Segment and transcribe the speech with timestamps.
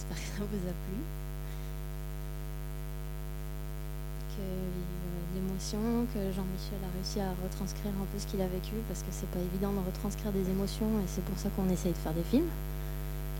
[0.00, 0.96] j'espère que ça vous a plu.
[4.32, 8.80] Que euh, l'émotion, que Jean-Michel a réussi à retranscrire un peu ce qu'il a vécu,
[8.88, 11.92] parce que c'est pas évident de retranscrire des émotions, et c'est pour ça qu'on essaye
[11.92, 12.48] de faire des films,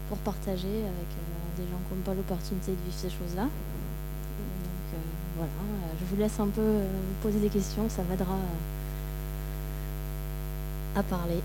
[0.08, 3.44] pour partager avec euh, des gens qui n'ont pas l'opportunité de vivre ces choses-là.
[3.48, 4.96] Donc euh,
[5.36, 5.52] voilà,
[5.98, 8.36] je vous laisse un peu vous poser des questions, ça m'aidera
[10.96, 11.40] à parler.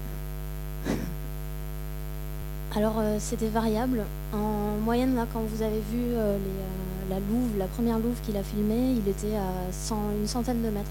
[2.75, 4.03] Alors euh, c'était variable.
[4.33, 6.37] En moyenne, là, quand vous avez vu euh, euh,
[7.09, 10.69] la louve, la première louve qu'il a filmée, il était à 100, une centaine de
[10.69, 10.89] mètres.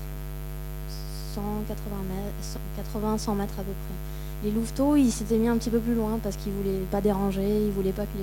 [1.34, 1.74] 180
[2.08, 4.48] mètres, 80, 100 mètres à peu près.
[4.48, 7.66] Les louveteaux, il s'était mis un petit peu plus loin parce qu'il voulait pas déranger,
[7.66, 8.18] il voulait pas que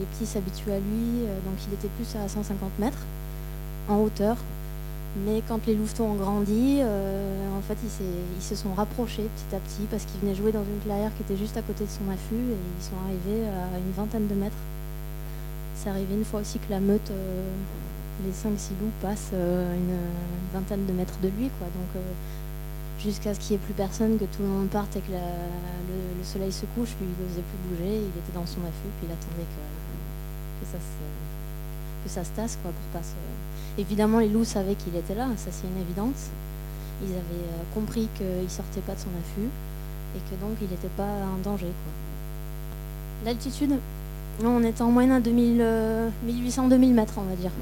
[0.00, 2.98] les petits s'habituent à lui, donc il était plus à 150 mètres
[3.88, 4.36] en hauteur.
[5.24, 8.04] Mais quand les louveteaux ont grandi, euh, en fait, ils,
[8.36, 11.22] ils, se sont rapprochés petit à petit parce qu'ils venaient jouer dans une clairière qui
[11.22, 14.34] était juste à côté de son affût et ils sont arrivés à une vingtaine de
[14.34, 14.60] mètres.
[15.74, 17.50] C'est arrivé une fois aussi que la meute, euh,
[18.26, 19.96] les 5-6 loups passent euh, une,
[20.52, 21.48] vingtaine de mètres de lui.
[21.58, 21.68] Quoi.
[21.68, 22.02] Donc,
[23.00, 25.16] jusqu'à ce qu'il n'y ait plus personne, que tout le monde parte et que le,
[25.16, 29.08] le, soleil se couche, lui, il n'osait plus bouger, il était dans son affût, puis
[29.08, 31.25] il attendait que, ça, se,
[32.06, 33.14] que ça se tasse quoi, pour pas se
[33.78, 36.30] Évidemment, les loups savaient qu'il était là, ça c'est une évidence.
[37.02, 39.50] Ils avaient euh, compris qu'il sortait pas de son affût
[40.16, 41.66] et que donc il n'était pas en danger.
[43.24, 43.72] L'altitude,
[44.42, 47.50] on était en moyenne à 1800-2000 mètres, on va dire.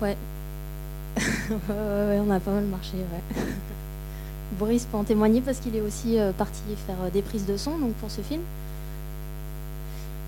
[0.00, 0.16] Ouais.
[1.58, 3.42] on a pas mal marché, ouais.
[4.58, 7.56] Boris peut en témoigner parce qu'il est aussi euh, parti faire euh, des prises de
[7.56, 8.40] son donc pour ce film.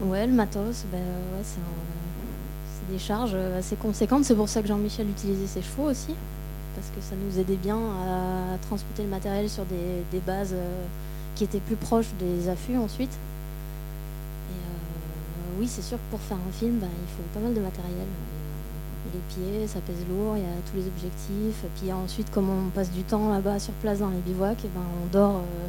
[0.05, 0.99] Ouais, le matos, ben,
[1.45, 4.25] c'est des charges assez conséquentes.
[4.25, 6.15] C'est pour ça que Jean-Michel utilisait ses chevaux aussi,
[6.75, 10.85] parce que ça nous aidait bien à transporter le matériel sur des, bases euh,
[11.37, 13.13] qui étaient plus proches des affûts ensuite.
[14.51, 17.55] Et euh, oui, c'est sûr que pour faire un film, bah, il faut pas mal
[17.55, 18.07] de matériel.
[19.15, 21.65] Les pieds, ça pèse lourd, il y a tous les objectifs.
[21.65, 24.71] Et puis ensuite, comme on passe du temps là-bas sur place dans les bivouacs, et
[24.75, 25.37] ben on dort.
[25.37, 25.69] Euh,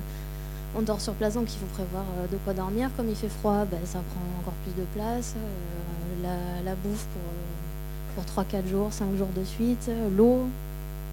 [0.76, 2.90] on dort sur place, donc il faut prévoir de quoi dormir.
[2.98, 5.36] Comme il fait froid, ben, ça prend encore plus de place
[6.66, 7.06] la, bouffe
[8.16, 10.48] pour, pour 3-4 jours, 5 jours de suite, l'eau.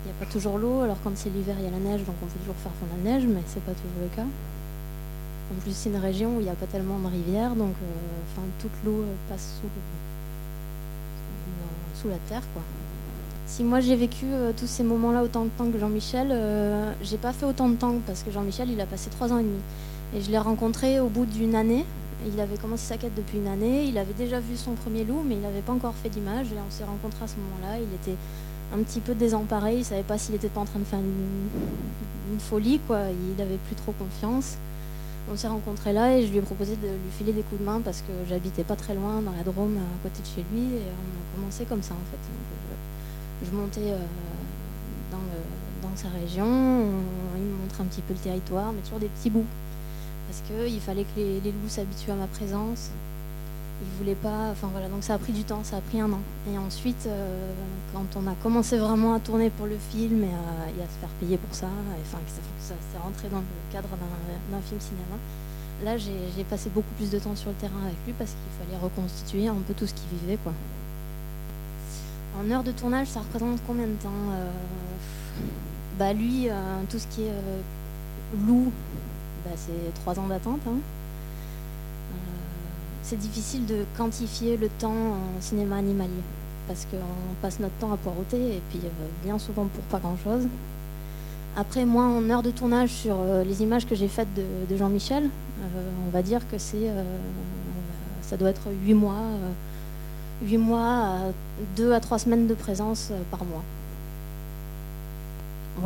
[0.03, 2.01] Il n'y a pas toujours l'eau, alors quand c'est l'hiver, il y a la neige,
[2.05, 4.25] donc on peut toujours faire fondre la neige, mais c'est pas toujours le cas.
[4.25, 8.41] En plus, c'est une région où il n'y a pas tellement de rivières, donc euh,
[8.61, 9.61] toute l'eau passe
[12.01, 12.43] sous, la terre.
[13.51, 17.17] Si moi j'ai vécu euh, tous ces moments-là autant de temps que Jean-Michel, euh, j'ai
[17.17, 19.59] pas fait autant de temps parce que Jean-Michel il a passé 3 ans et demi.
[20.15, 21.85] Et je l'ai rencontré au bout d'une année,
[22.33, 25.25] il avait commencé sa quête depuis une année, il avait déjà vu son premier loup,
[25.27, 26.47] mais il n'avait pas encore fait d'image.
[26.47, 27.81] Et on s'est rencontrés à ce moment-là.
[27.81, 28.17] Il était
[28.73, 32.39] un petit peu désemparé, il savait pas s'il était pas en train de faire une,
[32.39, 33.01] folie, quoi.
[33.37, 34.59] Il avait plus trop confiance.
[35.29, 37.67] On s'est rencontrés là et je lui ai proposé de lui filer des coups de
[37.67, 40.77] main parce que j'habitais pas très loin dans la Drôme à côté de chez lui
[40.77, 42.90] et on a commencé comme ça en fait.
[43.45, 43.99] Je, montais euh,
[45.11, 49.31] dans, sa région, il me montrait un petit peu le territoire, mais toujours des petits
[49.31, 49.47] bouts
[50.31, 52.91] parce qu'il fallait que les, loups s'habituent à ma présence.
[53.83, 54.51] Ils voulaient pas.
[54.53, 56.21] Enfin voilà, donc ça a pris du temps, ça a pris un an.
[56.49, 57.53] Et ensuite, euh,
[57.93, 61.37] quand on a commencé vraiment à tourner pour le film et à, se faire payer
[61.37, 61.67] pour ça,
[62.03, 62.31] enfin que
[62.63, 63.89] ça, s'est rentré dans le cadre
[64.53, 65.19] d'un film cinéma,
[65.85, 68.81] là j'ai passé beaucoup plus de temps sur le terrain avec lui parce qu'il fallait
[68.81, 70.39] reconstituer un peu tout ce qu'il vivait.
[72.41, 74.51] En heure de tournage, ça représente combien de temps euh,
[75.99, 76.53] Bah lui, euh,
[76.89, 77.33] tout ce qui est
[78.47, 78.73] loup,
[79.45, 80.61] bah, c'est trois ans d'attente.
[80.67, 80.79] Hein.
[82.13, 82.17] Euh,
[83.03, 86.23] c'est difficile de quantifier le temps en cinéma animalier
[86.69, 90.47] parce qu'on passe notre temps à poireauter et puis euh, bien souvent pour pas grand-chose.
[91.57, 95.29] Après, moi, en heure de tournage sur euh, les images que j'ai faites de, Jean-Michel,
[96.07, 96.91] on va dire que c'est,
[98.23, 99.21] ça doit être huit mois,
[100.43, 101.33] huit mois,
[101.77, 103.63] deux à trois semaines de présence par mois.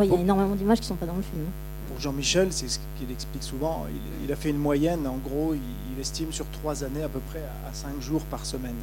[0.02, 1.44] il y a énormément d'images qui ne sont pas dans le film.
[1.88, 3.86] Pour Jean-Michel, c'est ce qu'il explique souvent,
[4.24, 7.42] il, a fait une moyenne, en gros, il, estime sur trois années à peu près
[7.66, 8.74] à, cinq jours par semaine,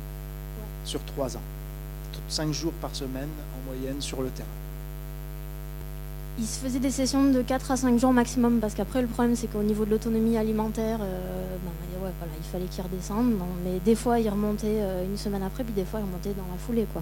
[0.86, 1.42] sur trois ans.
[2.30, 4.48] Cinq jours par semaine en moyenne sur le terrain.
[6.40, 9.36] Il se faisait des sessions de 4 à 5 jours maximum, parce qu'après le problème
[9.36, 11.72] c'est qu'au niveau de l'autonomie alimentaire, euh, ben,
[12.04, 13.34] ouais, voilà, il fallait qu'il redescende.
[13.64, 16.48] mais des fois il remontait euh, une semaine après, puis des fois il remontait dans
[16.52, 16.88] la foulée.
[16.92, 17.02] Quoi.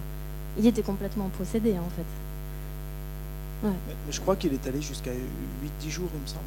[0.58, 2.06] Il était complètement possédé en fait.
[3.64, 3.72] Mais,
[4.10, 6.46] je crois qu'il est allé jusqu'à 8-10 jours, il me semble,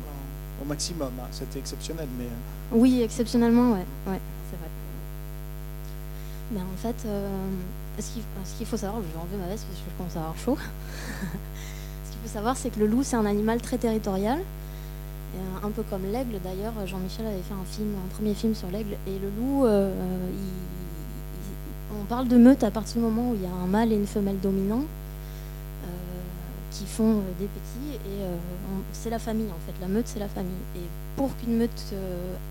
[0.62, 1.12] au maximum.
[1.20, 1.26] Hein.
[1.31, 2.08] C'était exceptionnel.
[2.19, 2.25] mais...
[2.25, 2.72] Euh.
[2.72, 3.84] Oui, exceptionnellement, ouais.
[4.06, 4.20] ouais
[4.50, 4.69] c'est vrai.
[6.52, 7.28] Mais en fait, euh,
[7.98, 10.38] ce qu'il faut savoir, je vais enlever ma veste parce que je commence à avoir
[10.38, 10.56] chaud.
[12.06, 14.38] ce qu'il faut savoir, c'est que le loup, c'est un animal très territorial.
[15.62, 18.96] Un peu comme l'aigle d'ailleurs, Jean-Michel avait fait un film, un premier film sur l'aigle,
[19.06, 19.67] et le loup,
[22.00, 23.96] on parle de meute à partir du moment où il y a un mâle et
[23.96, 24.84] une femelle dominants
[26.70, 28.25] qui font des petits, et
[28.93, 30.52] c'est la famille en fait, la meute c'est la famille.
[30.76, 30.81] Et
[31.17, 31.93] pour qu'une meute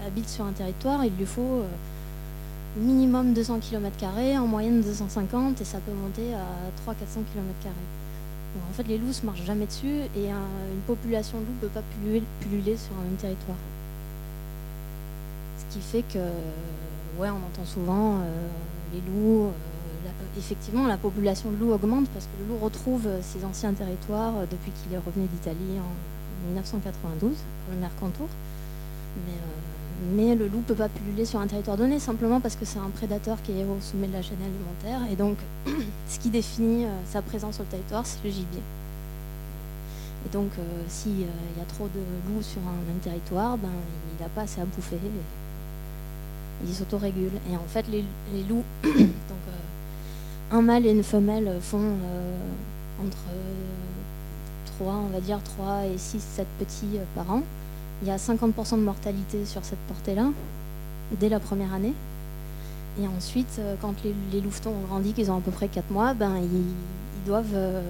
[0.06, 1.64] habite sur un territoire, il lui faut
[2.78, 4.06] minimum 200 km,
[4.40, 6.46] en moyenne 250, et ça peut monter à
[6.90, 7.76] 300-400 km.
[8.58, 11.74] En fait, les loups ne marchent jamais dessus, et une population de loups ne peut
[11.74, 11.84] pas
[12.42, 13.58] pulluler, sur un même territoire.
[15.58, 16.20] Ce qui fait que,
[17.20, 18.48] ouais, on entend souvent euh,
[18.94, 19.48] les loups.
[19.48, 24.34] Euh, effectivement, la population de loups augmente parce que le loup retrouve ses anciens territoires
[24.38, 28.28] euh, depuis qu'il est revenu d'Italie en 1992 pour le Mercantour.
[29.28, 29.34] Mais
[30.02, 32.80] mais le loup ne peut pas pulluler sur un territoire donné simplement parce que c'est
[32.80, 35.12] un prédateur qui est au sommet de la chaîne alimentaire.
[35.12, 35.38] Et donc,
[36.10, 38.62] ce qui définit euh, sa présence sur le territoire, c'est le gibier.
[40.26, 43.70] Et donc, euh, s'il euh, y a trop de loups sur un même territoire, ben,
[44.18, 44.98] il n'a pas assez à bouffer.
[46.66, 47.34] il s'autorégule.
[47.52, 48.04] Et en fait, les,
[48.50, 48.96] loups, donc,
[50.52, 51.94] un mâle et une femelle font
[53.00, 53.18] entre
[54.80, 57.44] 3, on va dire 3 et 6, 7 petits par an
[58.02, 60.30] il y a 50% de mortalité sur cette portée-là,
[61.20, 61.94] dès la première année.
[63.00, 66.14] Et ensuite, euh, quand les, louvetons ont grandi, qu'ils ont à peu près 4 mois,
[66.14, 67.82] ben, ils, doivent, euh,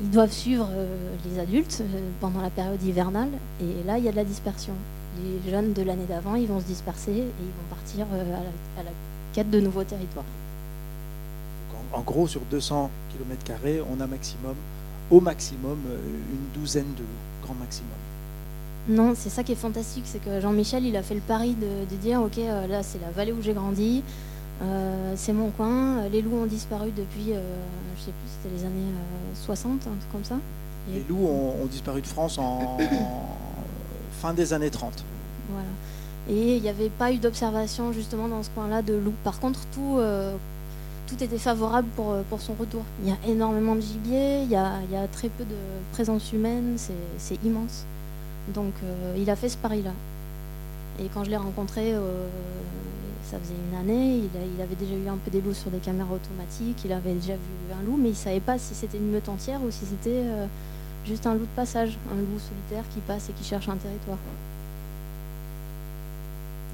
[0.00, 1.82] ils doivent suivre euh, les adultes
[2.20, 3.28] pendant la période hivernale.
[3.60, 4.72] Et là, il y a de la dispersion.
[5.22, 8.06] Les jeunes de l'année d'avant, ils vont se disperser et ils vont partir
[8.78, 8.90] à la,
[9.34, 10.24] quête de nouveaux territoires.
[11.92, 14.54] En, gros, sur 200 km, on a maximum,
[15.10, 15.78] au maximum
[16.32, 17.04] une douzaine de
[17.44, 17.90] grand maximum.
[18.88, 21.96] Non, c'est ça qui est fantastique, c'est que Jean-Michel, il a fait le pari de,
[21.96, 24.02] dire, ok, euh, là c'est la vallée où j'ai grandi,
[24.60, 27.40] euh, c'est mon coin, les loups ont disparu depuis, euh,
[27.96, 28.92] je sais plus, c'était les années
[29.34, 30.36] 60, un truc comme ça.
[30.92, 32.76] les loups ont, disparu de France en,
[34.20, 35.04] fin des années 30.
[35.50, 35.68] Voilà.
[36.28, 39.14] Et il n'y avait pas eu d'observation justement dans ce coin-là de loups.
[39.22, 39.98] Par contre, tout,
[41.08, 42.82] tout était favorable pour, pour son retour.
[43.02, 45.56] Il y a énormément de gibier, il y a, il y a très peu de
[45.92, 46.76] présence humaine,
[47.18, 47.86] c'est immense.
[48.48, 49.92] Donc euh, il a fait ce pari-là.
[51.00, 52.28] Et quand je l'ai rencontré, euh,
[53.30, 56.14] ça faisait une année, il, avait déjà eu un peu des loups sur des caméras
[56.14, 57.40] automatiques, il avait déjà vu
[57.72, 60.10] un loup, mais il ne savait pas si c'était une meute entière ou si c'était
[60.10, 60.46] euh,
[61.06, 64.18] juste un loup de passage, un loup solitaire qui passe et qui cherche un territoire.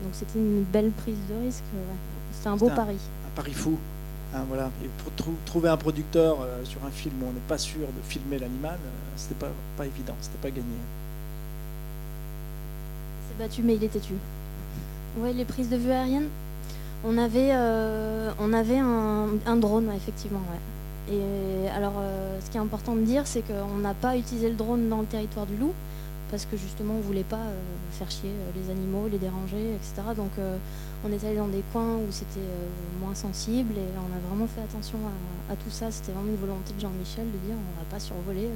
[0.03, 1.65] Donc c'était une belle prise de risque.
[2.32, 2.97] C'était un beau pari.
[3.26, 3.79] Un pari fou.
[4.35, 4.70] Hein, voilà.
[4.99, 8.79] pour trouver un producteur sur un film où on n'est pas sûr de filmer l'animal,
[9.17, 10.76] c'était pas, pas évident, c'était pas gagné
[13.38, 14.14] battu, mais il est têtu.
[15.19, 16.29] Ouais, les prises de vue aériennes.
[17.05, 20.43] On avait, euh, on avait un, drone, effectivement.
[21.11, 24.56] Et alors, euh, ce qui est important de dire, c'est qu'on n'a pas utilisé le
[24.56, 25.73] drone dans le territoire du loup,
[26.31, 27.55] parce que justement, on ne voulait pas euh,
[27.93, 30.08] faire chier les animaux, les déranger, etc.
[30.17, 30.32] Donc,
[31.05, 32.49] on est allé dans des coins où c'était
[33.00, 34.99] moins sensible, et on a vraiment fait attention
[35.50, 35.91] à, tout ça.
[35.93, 38.50] C'était vraiment une volonté de Jean-Michel de dire on ne va pas survoler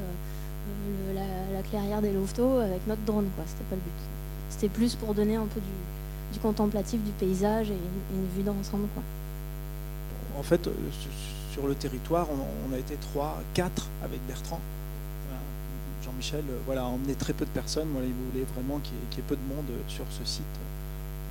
[1.15, 3.45] la, clairière des louveteaux avec notre drone, quoi.
[3.47, 4.22] C'était pas le but.
[4.53, 7.79] C'était plus pour donner un peu du, contemplatif du paysage et
[8.15, 8.87] une, vue d'ensemble.
[10.39, 10.73] En fait, euh,
[11.53, 14.61] sur le territoire, on, a été trois, quatre avec Bertrand.
[16.05, 17.89] Jean-Michel euh, voilà, a emmené très peu de personnes.
[17.97, 20.43] Il voulait vraiment qu'il y, ait peu de monde sur ce site.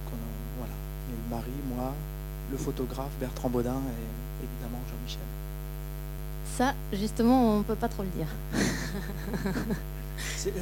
[0.06, 0.20] Donc,
[0.58, 0.74] voilà.
[1.08, 1.94] Il y a eu Marie, moi,
[2.52, 5.22] le photographe Bertrand Baudin et évidemment Jean-Michel.
[6.58, 8.28] Ça, justement, on ne peut pas trop le dire.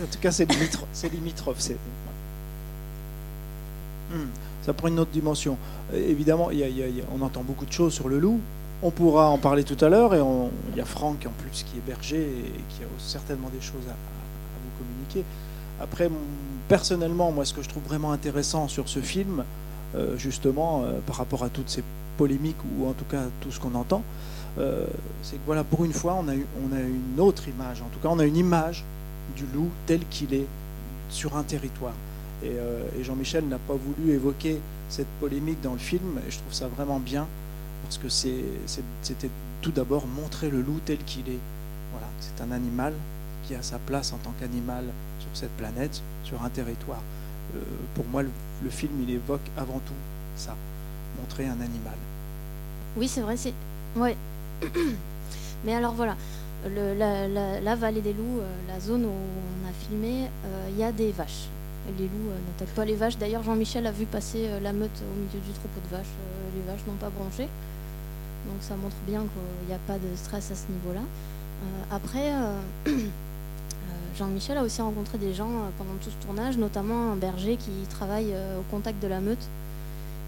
[0.03, 0.45] en tout cas, c'est
[1.11, 1.59] limitrophe.
[4.09, 4.27] Hmm.
[4.65, 5.57] Ça prend une autre dimension.
[5.93, 6.49] Euh, évidemment,
[7.13, 8.39] on entend beaucoup de choses sur le loup.
[8.81, 10.13] On pourra en parler tout à l'heure.
[10.13, 10.19] Et
[10.71, 13.87] il y a Franck en plus qui est berger et qui a certainement des choses
[13.89, 15.23] à, vous communiquer.
[15.81, 16.09] Après,
[16.67, 19.43] personnellement, moi, ce que je trouve vraiment intéressant sur ce film,
[19.95, 21.83] euh, justement, euh, par rapport à toutes ces
[22.17, 24.03] polémiques ou en tout cas tout ce qu'on entend,
[25.23, 27.81] c'est que voilà, pour une fois, on a, on a une autre image.
[27.81, 28.83] En tout cas, on a une image
[29.37, 30.47] du loup tel qu'il est
[31.09, 31.93] sur un territoire.
[32.43, 36.53] Euh, et, Jean-Michel n'a pas voulu évoquer cette polémique dans le film, et je trouve
[36.53, 37.27] ça vraiment bien,
[37.83, 39.29] parce que c'était
[39.61, 41.39] tout d'abord montrer le loup tel qu'il est.
[41.91, 42.93] Voilà, c'est un animal
[43.45, 44.85] qui a sa place en tant qu'animal
[45.19, 47.01] sur cette planète, sur un territoire.
[47.55, 47.59] Euh,
[47.95, 49.93] pour moi, le, film, il évoque avant tout
[50.35, 50.55] ça,
[51.19, 51.95] montrer un animal.
[52.95, 53.53] Oui, c'est vrai, c'est...
[53.95, 54.15] Ouais.
[55.65, 56.15] Mais alors voilà,
[56.65, 60.29] la, vallée des loups, euh, la zone où on a filmé,
[60.69, 61.49] il y a des vaches
[61.97, 63.17] les loups euh, n'attaquent pas les vaches.
[63.17, 66.05] D'ailleurs, Jean-Michel a vu passer euh, la meute au milieu du troupeau de vaches.
[66.05, 67.47] Euh, les vaches n'ont pas bronché.
[68.47, 71.01] Donc ça montre bien qu'il n'y a pas de stress à ce niveau-là.
[71.91, 72.31] après,
[72.85, 72.91] je
[74.17, 78.33] Jean-Michel a aussi rencontré des gens pendant tout ce tournage, notamment un berger qui travaille
[78.57, 79.45] au contact de la meute.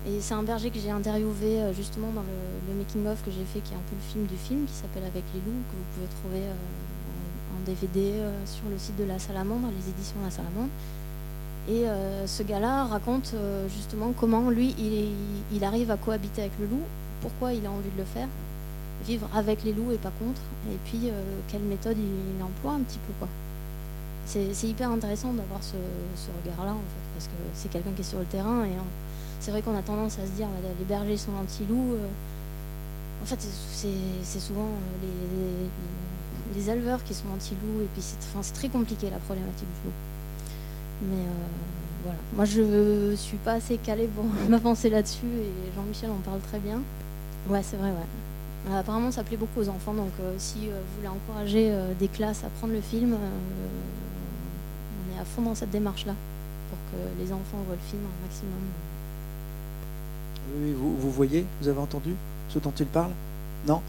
[0.05, 3.71] Et c'est un berger que j'ai interviewé justement dans le, making-of que j'ai fait, qui
[3.73, 6.09] est un peu le film du film, qui s'appelle Avec les loups, que vous pouvez
[6.21, 8.13] trouver en, DVD
[8.45, 10.69] sur le site de la Salamandre, les éditions la Salamandre.
[11.69, 11.85] Et
[12.25, 13.35] ce gars-là raconte
[13.69, 14.75] justement comment lui,
[15.53, 16.83] il, arrive à cohabiter avec le loup,
[17.21, 18.27] pourquoi il a envie de le faire,
[19.05, 20.41] vivre avec les loups et pas contre,
[20.71, 23.13] et puis euh, quelle méthode il, emploie un petit peu.
[23.19, 23.27] quoi.
[24.25, 25.75] C'est hyper intéressant d'avoir ce,
[26.43, 28.71] regard-là, en fait, parce que c'est quelqu'un qui est sur le terrain, et
[29.39, 30.47] c'est vrai qu'on a tendance à se dire
[30.79, 31.95] les bergers sont anti-loups.
[31.95, 33.23] Euh.
[33.23, 34.67] en fait, c'est souvent
[35.03, 35.67] euh,
[36.55, 40.10] les, éleveurs qui sont anti-loups, et puis c'est très compliqué la problématique du loup.
[41.01, 41.23] Mais
[42.03, 46.59] voilà, moi je suis pas assez calée pour m'avancer là-dessus, et Jean-Michel en parle très
[46.59, 46.79] bien.
[47.49, 48.69] Ouais, c'est vrai, ouais.
[48.69, 52.07] Euh, apparemment, ça plaît beaucoup aux enfants, donc euh, si euh, vous voulez encourager des
[52.07, 56.13] classes à prendre le film, on est à fond dans cette démarche-là,
[56.69, 58.51] pour que les enfants voient le film un maximum.
[60.57, 62.15] Oui, vous, vous voyez, vous avez entendu
[62.49, 63.11] ce dont il parle?
[63.67, 63.81] Non?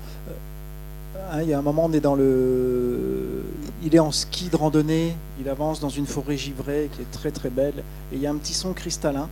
[1.17, 3.45] Hein, Il y a un moment, on est dans le.
[3.85, 7.33] Il est en ski de randonnée, il avance dans une forêt givrée qui est très
[7.33, 9.29] très belle, et il y a un petit son cristallin.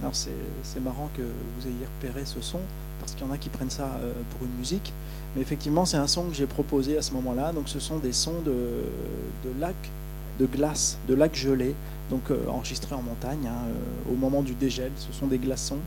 [0.00, 2.58] Alors c'est marrant que vous ayez repéré ce son
[3.00, 4.92] parce qu'il y en a qui prennent ça euh, pour une musique.
[5.34, 7.52] Mais effectivement, c'est un son que j'ai proposé à ce moment-là.
[7.52, 9.90] Donc, ce sont des sons de, de lacs
[10.38, 11.74] de glace, de lacs gelés,
[12.10, 14.90] donc euh, enregistrés en montagne hein, euh, au moment du dégel.
[14.96, 15.78] Ce sont des glaçons,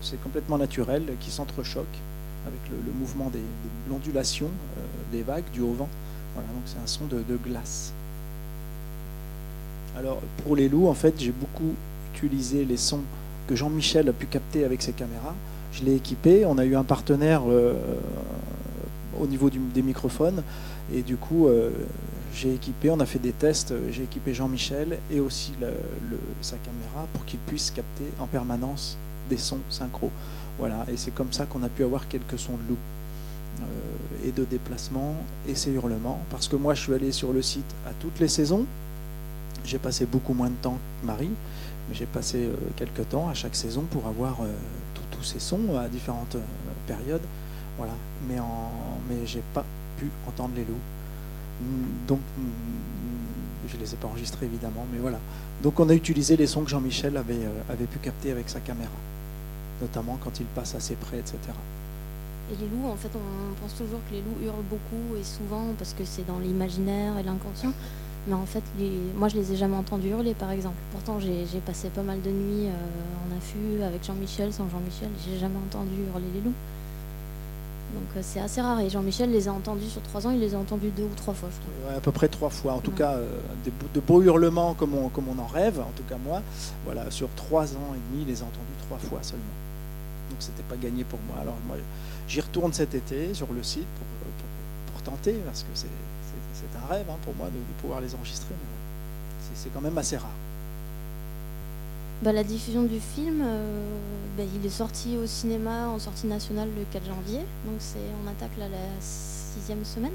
[0.00, 2.00] c'est complètement naturel, qui s'entrechoquent
[2.46, 3.38] avec le, mouvement de
[3.90, 4.48] l'ondulation
[5.10, 5.88] des vagues, du haut vent.
[6.34, 7.92] Voilà, donc c'est un son de, glace.
[9.96, 11.74] Alors, pour les loups, en fait, j'ai beaucoup
[12.14, 13.02] utilisé les sons
[13.46, 15.34] que Jean-Michel a pu capter avec ses caméras
[15.72, 16.44] je l'ai équipé.
[16.46, 17.74] On a eu un partenaire euh,
[19.18, 20.42] au niveau des microphones.
[20.94, 21.70] Et du coup, euh,
[22.34, 23.74] j'ai équipé, on a fait des tests.
[23.90, 25.52] J'ai équipé Jean-Michel et aussi
[26.40, 28.96] sa caméra pour qu'il puisse capter en permanence
[29.28, 30.10] des sons synchro.
[30.58, 32.78] Voilà, et c'est comme ça qu'on a pu avoir quelques sons de loup.
[33.60, 35.14] Euh, et de déplacement
[35.48, 36.20] et ces hurlements.
[36.30, 38.64] Parce que moi, je suis allé sur le site à toutes les saisons.
[39.64, 41.30] J'ai passé beaucoup moins de temps que Marie,
[41.88, 44.38] mais j'ai passé quelques temps à chaque saison pour avoir
[45.22, 46.40] ces sons à différentes euh,
[46.86, 47.22] périodes.
[47.78, 47.94] Voilà.
[48.28, 48.70] Mais, en,
[49.08, 49.64] mais j'ai pas
[49.98, 50.74] pu entendre les loups.
[51.62, 55.18] Mm, donc, mm, je les ai pas enregistrés évidemment, mais voilà.
[55.62, 58.90] Donc, on a utilisé les sons que Jean-Michel euh, avait pu capter avec sa caméra,
[59.82, 61.36] notamment quand il passe assez près, etc.
[62.50, 65.64] Et les loups, en fait, on pense toujours que les loups hurlent beaucoup et souvent
[65.78, 67.72] parce que c'est dans l'imaginaire et l'inconscient.
[68.28, 68.62] Mais en fait,
[69.16, 70.76] moi, je les ai jamais entendus hurler, par exemple.
[70.92, 75.08] Pourtant, j'ai passé pas mal de nuits euh, en affût avec Jean-Michel, sans Jean-Michel.
[75.26, 76.54] J'ai jamais entendu hurler les loups.
[77.94, 78.80] Donc euh, c'est assez rare.
[78.80, 81.34] Et Jean-Michel les a entendus sur trois ans, il les a entendus deux ou trois
[81.34, 81.96] fois, je trouve.
[81.96, 82.74] à peu près trois fois.
[82.74, 83.26] En tout cas, euh,
[83.94, 86.42] de beaux hurlements comme on, comme on en rêve, en tout cas moi.
[86.84, 89.44] Voilà, sur trois ans et demi, il les a entendus trois fois seulement.
[90.32, 91.36] Donc c'était pas gagné pour moi.
[91.42, 91.76] Alors moi,
[92.26, 95.88] j'y retourne cet été sur le site pour, tenter, parce que c'est
[96.54, 100.16] c'est un rêve hein, pour moi de, pouvoir les enregistrer, mais c'est quand même assez
[100.16, 100.30] rare.
[102.22, 103.96] Bah, la diffusion du film, euh,
[104.36, 107.40] bah, il est sorti au cinéma en sortie nationale le 4 janvier.
[107.66, 107.80] Donc
[108.24, 108.68] on attaque la
[109.00, 110.12] sixième semaine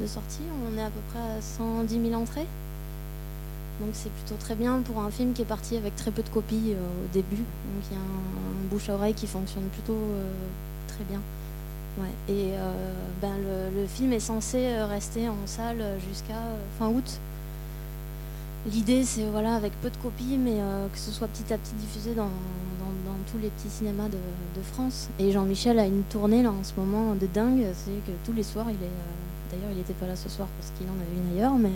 [0.00, 0.42] de sortie.
[0.66, 2.48] On est à peu près à 110 000 entrées.
[3.80, 6.28] Donc c'est plutôt très bien pour un film qui est parti avec très peu de
[6.28, 7.36] copies euh, au début.
[7.36, 10.30] Donc il y a un, bouche à oreille qui fonctionne plutôt euh,
[10.86, 11.20] très bien.
[12.28, 12.72] Et euh,
[13.20, 13.34] ben,
[13.74, 16.40] le, film est censé rester en salle jusqu'à
[16.78, 17.18] fin août.
[18.70, 20.56] L'idée, c'est voilà, avec peu de copies, mais
[20.92, 22.28] que ce soit petit à petit diffusé dans,
[23.30, 25.08] tous les petits cinémas de, France.
[25.18, 27.66] Et Jean-Michel a une tournée là en ce moment de dingue.
[27.74, 29.52] C'est que tous les soirs, il est.
[29.52, 31.72] D'ailleurs, il n'était pas là ce soir parce qu'il en avait une ailleurs, mais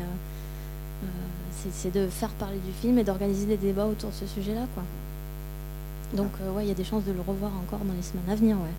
[1.73, 4.83] c'est de faire parler du film et d'organiser des débats autour de ce sujet-là, quoi.
[6.15, 8.37] Donc, ouais, il y a des chances de le revoir encore dans les semaines à
[8.37, 8.73] venir, ouais.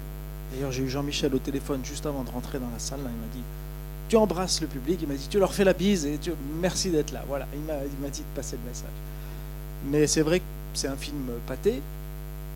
[0.54, 3.00] D'ailleurs, j'ai eu Jean-Michel au téléphone juste avant de rentrer dans la salle.
[3.00, 3.44] il m'a dit
[4.10, 5.00] Tu embrasses le public.
[5.02, 6.32] Il m'a dit Tu leur fais la bise et tu...
[6.62, 7.24] merci d'être là.
[7.28, 8.88] Voilà, il m'a dit de passer le message.
[9.90, 11.82] Mais c'est vrai que c'est un film pâté.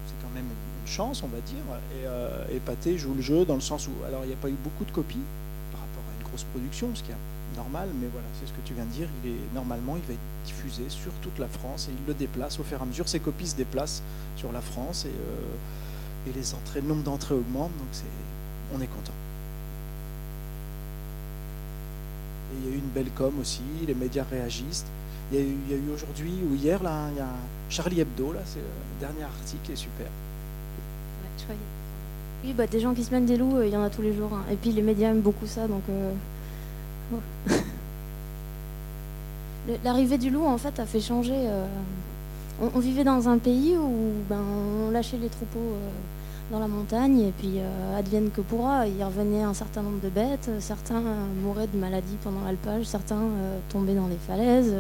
[0.08, 1.64] C'est quand même une chance, on va dire.
[2.02, 3.92] Et, euh, et Pâté joue le jeu dans le sens où.
[4.08, 5.26] Alors, il n'y a pas eu beaucoup de copies
[5.72, 7.12] par rapport à une grosse production, ce qui
[7.56, 7.90] normal.
[8.02, 9.08] Mais voilà, c'est ce que tu viens de dire.
[9.54, 12.80] Normalement, il va être diffusé sur toute la France et il le déplace au fur
[12.80, 13.08] et à mesure.
[13.08, 14.04] Ses copies se déplacent
[14.36, 15.06] sur la France.
[15.06, 15.10] Et.
[15.10, 15.56] Euh,
[16.36, 18.04] les entrées, le nombre d'entrées augmente, donc c'est,
[18.76, 19.14] on est content.
[22.58, 24.86] Il y a eu une belle com aussi, les médias réagissent.
[25.32, 27.30] Il y a eu, aujourd'hui ou hier, là, il y a
[27.70, 30.08] Charlie Hebdo, là, c'est le dernier article qui est super.
[32.44, 34.02] Oui, bah, des gens qui se plaignent des loups, euh, il y en a tous
[34.02, 34.32] les jours.
[34.34, 34.44] Hein.
[34.52, 35.84] Et puis les médias aiment beaucoup ça, donc.
[35.90, 36.12] Euh,
[39.84, 41.36] L'arrivée du loup, en fait, a fait changer.
[41.36, 41.66] Euh,
[42.62, 44.42] on, vivait dans un pays où ben,
[44.88, 45.90] on lâchait les troupeaux euh,
[46.52, 48.88] dans la montagne et puis euh, advienne que pourra.
[48.88, 51.02] Il revenait un certain nombre de bêtes, certains
[51.44, 53.22] mouraient de maladies pendant l'alpage, certains
[53.70, 54.74] tombaient dans les falaises.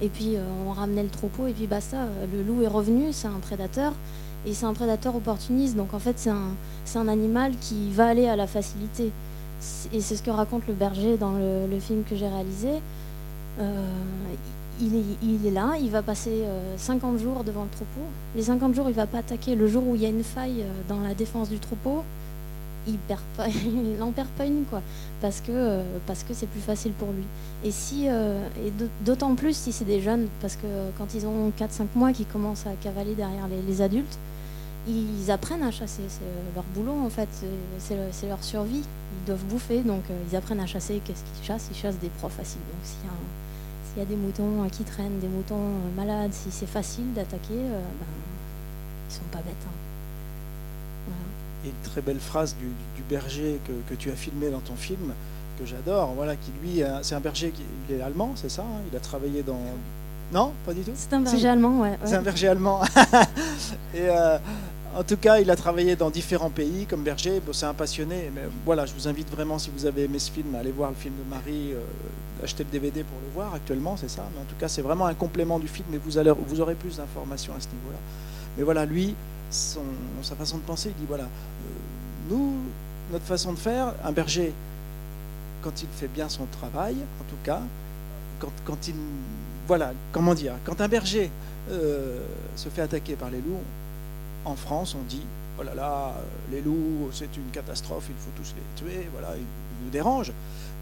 [0.00, 1.96] Et puis on ramenait le troupeau et puis basta.
[2.32, 3.92] Le loup est revenu, c'est un prédateur
[4.46, 5.76] et c'est un prédateur opportuniste.
[5.76, 6.54] Donc en fait, c'est un,
[6.94, 9.10] un, animal qui va aller à la facilité.
[9.92, 12.80] Et c'est ce que raconte le berger dans le film que j'ai réalisé.
[13.60, 13.82] Euh,
[14.80, 16.44] il, est, là, il va passer
[16.76, 18.06] 50 euh, jours devant le troupeau.
[18.36, 19.56] Les 50 jours, il ne va pas attaquer.
[19.56, 22.04] Le jour où il y a une faille euh, dans la défense du troupeau,
[22.86, 22.94] il
[23.98, 24.80] n'en perd pas une, quoi,
[25.20, 27.24] parce que parce que c'est plus facile pour lui.
[27.62, 28.72] Et si et
[29.04, 32.66] d'autant plus si c'est des jeunes, parce que quand ils ont 4-5 mois, qu'ils commencent
[32.66, 34.18] à cavaler derrière les, adultes,
[34.86, 36.02] ils apprennent à chasser.
[36.08, 37.28] C'est leur boulot en fait,
[37.78, 38.82] c'est leur survie.
[38.82, 41.00] Ils doivent bouffer, donc ils apprennent à chasser.
[41.04, 41.68] Qu'est-ce qu'ils chassent?
[41.70, 42.60] Ils chassent des proies faciles.
[42.72, 43.08] Donc s'il
[43.98, 47.54] y a des moutons euh, qui traînent, des moutons euh, malades, si c'est facile d'attaquer,
[47.54, 48.06] euh, ben,
[49.08, 49.54] ils sont pas bêtes.
[49.66, 51.12] Hein.
[51.64, 53.58] Et une très belle phrase du, berger
[53.88, 55.12] que, tu as filmé dans ton film,
[55.58, 58.82] que j'adore, voilà, qui lui, c'est un berger qui il est allemand, c'est ça hein?
[58.92, 59.58] Il a travaillé dans.
[60.32, 60.92] Non, pas du tout.
[60.94, 61.98] C'est un berger allemand, ouais.
[62.04, 62.82] C'est un berger allemand.
[63.94, 64.08] et
[64.96, 67.40] en tout cas, il a travaillé dans différents pays comme berger.
[67.52, 68.30] c'est un passionné.
[68.34, 70.90] Mais voilà, je vous invite vraiment, si vous avez aimé ce film, à aller voir
[70.90, 71.80] le film de Marie, euh,
[72.42, 74.24] acheter le DVD pour le voir actuellement, c'est ça.
[74.34, 76.74] Mais en tout cas, c'est vraiment un complément du film et vous, allez, vous aurez
[76.74, 77.98] plus d'informations à ce niveau-là.
[78.56, 79.14] Mais voilà, lui,
[79.50, 79.82] son,
[80.22, 82.54] sa façon de penser, il dit voilà, euh, nous,
[83.12, 84.52] notre façon de faire, un berger,
[85.62, 87.60] quand il fait bien son travail, en tout cas,
[88.40, 88.94] quand, quand il.
[89.68, 91.30] Voilà, comment dire Quand un berger
[91.70, 92.20] euh,
[92.56, 93.62] se fait attaquer par les loups,
[94.46, 95.22] en France, on dit
[95.60, 96.14] oh là là,
[96.50, 100.32] les loups, c'est une catastrophe, il faut tous les tuer, voilà, ils nous dérangent.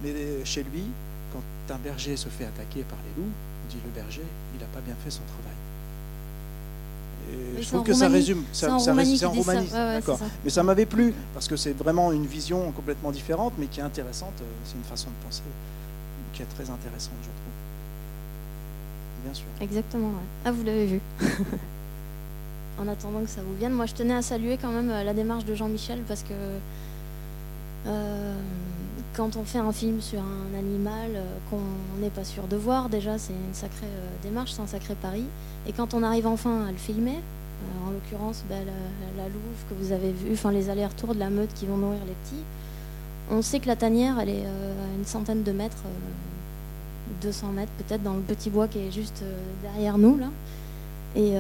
[0.05, 0.15] Mais
[0.45, 0.85] chez lui,
[1.33, 3.31] quand un berger se fait attaquer par les loups,
[3.65, 4.23] on dit le berger,
[4.55, 5.57] il n'a pas bien fait son travail.
[7.59, 10.21] Et je trouve que ça résume, c'est en Roumanie, d'accord.
[10.45, 13.83] mais ça m'avait plu parce que c'est vraiment une vision complètement différente, mais qui est
[13.83, 14.35] intéressante.
[14.41, 15.43] Euh, c'est une façon de penser
[16.33, 17.56] qui est très intéressante, je trouve.
[19.61, 20.13] Exactement.
[20.45, 21.01] Ah, vous l'avez vu.
[22.81, 23.73] en attendant que ça vous vienne.
[23.73, 26.35] Moi, je tenais à saluer quand même euh, la démarche de Jean-Michel parce que
[27.87, 28.35] euh,
[29.15, 32.89] quand on fait un film sur un animal euh, qu'on n'est pas sûr de voir,
[32.89, 33.87] déjà, c'est une sacrée
[34.23, 35.25] démarche, c'est un sacré pari.
[35.67, 37.19] Et quand on arrive enfin à le filmer,
[37.87, 41.31] en l'occurrence, bah, la, la, louve que vous avez vue, enfin les allers-retours de la
[41.31, 42.45] meute qui vont nourrir les petits,
[43.31, 45.83] on sait que la tanière, elle est à une centaine de mètres,
[47.23, 49.23] 200 mètres peut-être, dans le petit bois qui est juste
[49.63, 50.29] derrière nous, là.
[51.15, 51.35] Et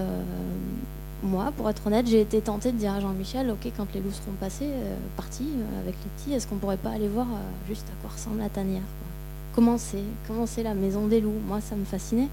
[1.22, 4.12] moi, pour être honnête, j'ai été tentée de dire à Jean-Michel, ok, quand les loups
[4.12, 7.68] seront passés, euh, partis euh, avec les petits, est-ce qu'on pourrait pas aller voir euh,
[7.68, 8.82] juste à quoi ressemble la tanière
[9.54, 11.40] Comment c'est Comment c'est la maison des loups?
[11.46, 12.28] Moi, ça me fascinait.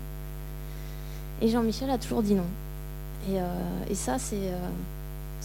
[1.42, 2.46] Et Jean-Michel a toujours dit non.
[3.90, 4.52] Et, ça, c'est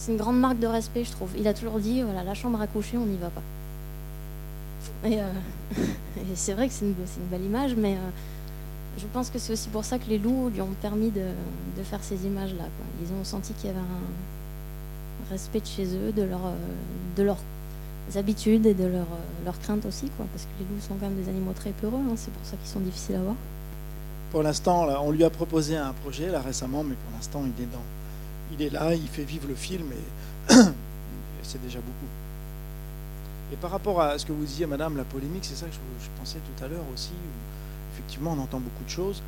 [0.09, 1.29] une grande marque de respect, je trouve.
[1.37, 3.41] Il a toujours dit, voilà, la chambre à coucher, on n'y va pas.
[5.05, 5.19] Et,
[6.35, 7.97] c'est vrai que c'est une, une, belle image, mais
[8.97, 11.23] je pense que c'est aussi pour ça que les loups lui ont permis de,
[11.83, 12.65] faire ces images-là.
[13.01, 16.41] Ils ont senti qu'il y avait un respect de chez eux, de, leur,
[17.15, 17.37] de leurs
[18.15, 19.07] habitudes et de leurs
[19.45, 21.99] leur craintes aussi, quoi, parce que les loups sont quand même des animaux très peureux,
[21.99, 23.35] hein, c'est pour ça qu'ils sont difficiles à voir.
[24.31, 27.43] Pour l'instant, on lui a proposé un projet là récemment, mais pour l'instant,
[28.51, 30.53] il est là, il fait vivre le film et
[31.43, 32.18] c'est déjà beaucoup.
[33.51, 36.19] Et par rapport à ce que vous disiez, Madame, la polémique, c'est ça que je,
[36.19, 37.13] pensais tout à l'heure aussi
[37.99, 39.21] effectivement, on entend beaucoup de choses.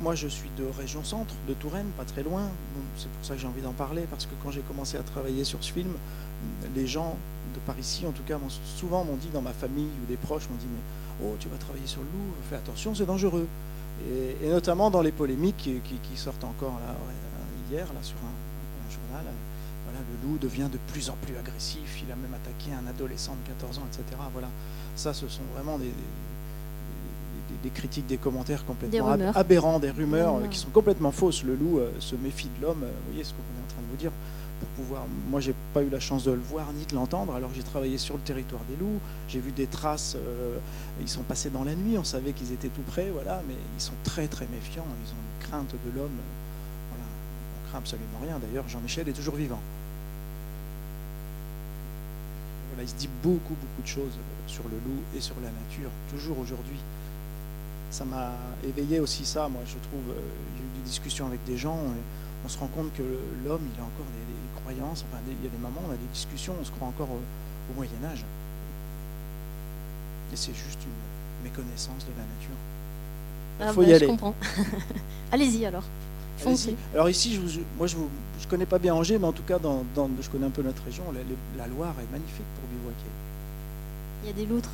[0.00, 2.42] Moi, je suis de région centre, de Touraine, pas très loin.
[2.96, 5.42] C'est pour ça que j'ai envie d'en parler, parce que quand j'ai commencé à travailler
[5.42, 5.90] sur ce film,
[6.76, 7.16] les gens
[7.54, 8.38] de par ici, en tout cas,
[8.76, 11.56] souvent m'ont dit dans ma famille ou des proches, m'ont dit mais oh, tu vas
[11.56, 13.48] travailler sur le loup, fais attention, c'est dangereux.
[14.40, 16.78] Et, notamment dans les polémiques qui, sortent encore
[17.70, 19.24] hier là, sur un, journal.
[19.98, 22.02] Le loup devient de plus en plus agressif.
[22.06, 24.20] Il a même attaqué un adolescent de 14 ans, etc.
[24.32, 24.48] Voilà,
[24.96, 25.92] ça, ce sont vraiment des
[27.62, 31.42] des, critiques, des commentaires complètement aberrants, des rumeurs euh, qui sont complètement fausses.
[31.42, 32.82] Le loup euh, se méfie de l'homme.
[32.82, 34.12] Euh, vous voyez ce qu'on est en train de vous dire
[34.60, 35.02] pour pouvoir.
[35.30, 37.34] Moi, j'ai pas eu la chance de le voir ni de l'entendre.
[37.34, 39.00] Alors, j'ai travaillé sur le territoire des loups.
[39.28, 40.16] J'ai vu des traces.
[41.00, 41.96] ils sont passés dans la nuit.
[41.96, 43.40] On savait qu'ils étaient tout près, voilà.
[43.46, 44.86] Mais ils sont très très méfiants.
[45.04, 46.18] Ils ont une crainte de l'homme.
[46.90, 47.04] Voilà.
[47.04, 48.40] On craint absolument rien.
[48.40, 49.60] D'ailleurs, Jean-Michel est toujours vivant.
[52.82, 56.38] Il se dit beaucoup beaucoup de choses sur le loup et sur la nature, toujours
[56.38, 56.78] aujourd'hui
[57.90, 58.32] ça m'a
[58.66, 59.48] éveillé aussi ça.
[59.48, 60.20] Moi, je trouve, euh,
[60.56, 62.00] j'ai eu des discussions avec des gens, et
[62.44, 63.02] on se rend compte que
[63.44, 64.18] l'homme, il a encore des,
[64.62, 65.04] croyances.
[65.08, 67.20] Enfin, il y a des moments, on a des discussions, on se croit encore au,
[67.76, 68.24] Moyen Âge.
[70.32, 72.56] Et c'est juste une méconnaissance de la nature.
[73.60, 74.06] Ah faut y bah, aller.
[74.06, 74.34] Je comprends.
[75.32, 75.84] Allez-y alors.
[76.94, 79.58] Alors ici, je vous- moi je ne connais pas bien Angers, mais en tout cas,
[79.58, 81.04] dans, dans- je connais un peu notre région.
[81.12, 81.20] La,
[81.64, 83.10] la Loire est magnifique pour bivouaquer.
[84.22, 84.70] Il y a des loutres.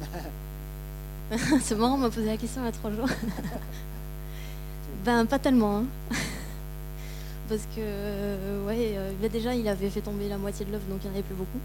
[1.62, 3.08] C'est marrant, on m'a posé la question il y a trois jours.
[5.04, 5.78] ben, pas tellement.
[5.78, 5.84] hein.
[7.48, 7.80] Parce que,
[8.66, 11.10] ouais, euh, ben déjà, il avait fait tomber la moitié de l'œuf, donc il n'y
[11.10, 11.58] en avait plus beaucoup.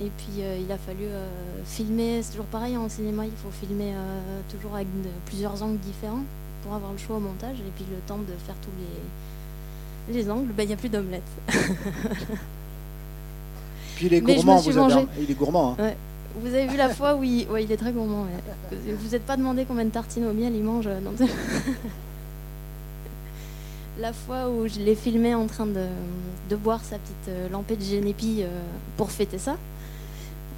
[0.00, 1.26] Et puis, euh, il a fallu euh,
[1.64, 2.22] filmer.
[2.22, 6.22] C'est toujours pareil en cinéma, il faut filmer euh, toujours avec de- plusieurs angles différents
[6.68, 7.56] pour avoir le choix au montage.
[7.60, 10.90] Et puis, le temps de faire tous les, les angles, ben, il n'y a plus
[10.90, 11.22] d'omelette.
[13.96, 15.76] Puis il est gourmand, vous avez il est gourmand.
[15.78, 15.90] hein.
[16.40, 18.22] Vous avez vu la fois où il, ouais, il est très gourmand.
[18.22, 18.78] ouais.
[18.94, 20.86] Vous n'êtes pas demandé combien de tartines au miel il mange.
[20.86, 21.00] euh,
[23.98, 25.86] la fois où je l'ai filmé en train de,
[26.50, 28.46] de boire sa petite euh, lampée de génépi euh,
[28.96, 29.56] pour fêter ça,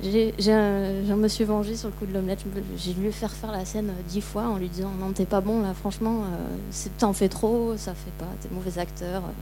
[0.02, 2.44] je me suis vengée sur le coup de l'omelette.
[2.76, 5.26] J'ai dû lui faire faire la scène euh, dix fois en lui disant Non, t'es
[5.26, 9.22] pas bon là, franchement, euh, t'en fais trop, ça fait pas, t'es mauvais acteur.
[9.24, 9.32] euh,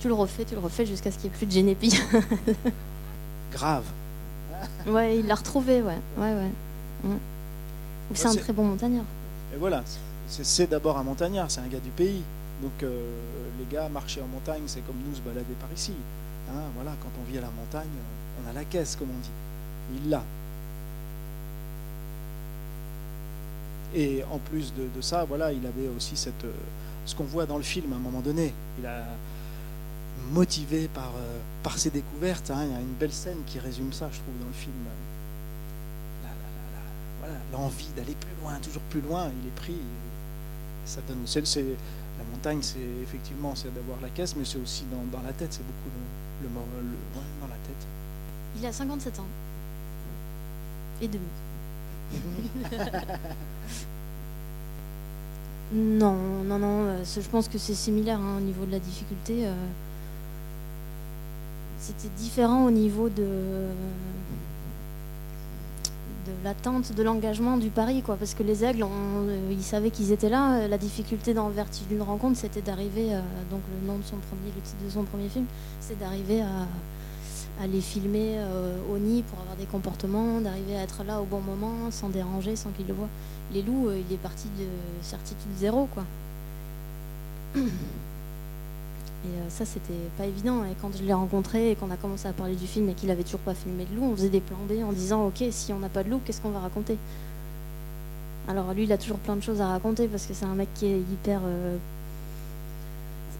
[0.00, 1.98] tu le refais, tu le refais jusqu'à ce qu'il n'y ait plus de génépi.
[3.52, 3.84] Grave.
[4.86, 5.98] Ouais, il l'a retrouvé, ouais.
[6.18, 6.50] ouais, ouais.
[7.04, 7.18] Mm.
[8.14, 9.04] C'est un très bon montagnard.
[9.54, 9.82] Et voilà,
[10.28, 12.22] c'est d'abord un montagnard, c'est un gars du pays.
[12.62, 13.10] Donc euh,
[13.58, 15.92] les gars, marcher en montagne, c'est comme nous se balader par ici.
[16.50, 17.88] Hein, voilà, quand on vit à la montagne,
[18.44, 19.30] on a la caisse, comme on dit.
[19.92, 20.22] Il l'a.
[23.94, 26.52] Et en plus de, ça, voilà, il avait aussi cette, euh,
[27.06, 28.52] ce qu'on voit dans le film à un moment donné.
[28.78, 29.04] Il a
[30.32, 32.50] motivé par, euh, par ses découvertes.
[32.50, 34.72] hein, il y a une belle scène qui résume ça, je trouve, dans le film.
[37.52, 39.30] L'envie d'aller plus loin, toujours plus loin.
[39.42, 39.76] Il est pris.
[40.84, 41.24] ça donne.
[41.24, 45.52] la montagne, c'est effectivement, c'est d'avoir la caisse, mais c'est aussi dans, la tête.
[45.52, 45.90] C'est beaucoup
[46.42, 46.54] le, le,
[47.40, 47.86] dans la tête.
[48.58, 49.26] Il a 57 ans.
[51.02, 51.24] Et demi.
[55.74, 56.84] non, non, non.
[56.84, 59.46] euh, Je pense que c'est similaire hein, au niveau de la difficulté.
[59.46, 59.52] euh.
[61.78, 63.26] C'était différent au niveau de
[66.26, 68.16] de l'attente, de l'engagement du pari, quoi.
[68.16, 70.66] Parce que les aigles, on- euh, ils savaient qu'ils étaient là.
[70.68, 74.16] La difficulté dans le Vertige d'une rencontre, c'était d'arriver, euh, donc le nom de son
[74.16, 75.44] premier, le titre de son premier film,
[75.80, 76.66] c'est d'arriver à,
[77.66, 81.40] les filmer euh, au nid pour avoir des comportements, d'arriver à être là au bon
[81.40, 83.08] moment, sans déranger, sans qu'ils le voient.
[83.52, 84.66] Les loups, euh, il est parti de
[85.02, 86.04] certitude zéro, quoi.
[87.56, 90.64] Et euh, ça, c'était pas évident.
[90.64, 93.10] Et quand je l'ai rencontré et qu'on a commencé à parler du film et qu'il
[93.10, 95.72] avait toujours pas filmé de loup, on faisait des plans B en disant Ok, si
[95.72, 96.98] on n'a pas de loup, qu'est-ce qu'on va raconter?
[98.48, 100.68] Alors lui, il a toujours plein de choses à raconter parce que c'est un mec
[100.74, 101.40] qui est hyper.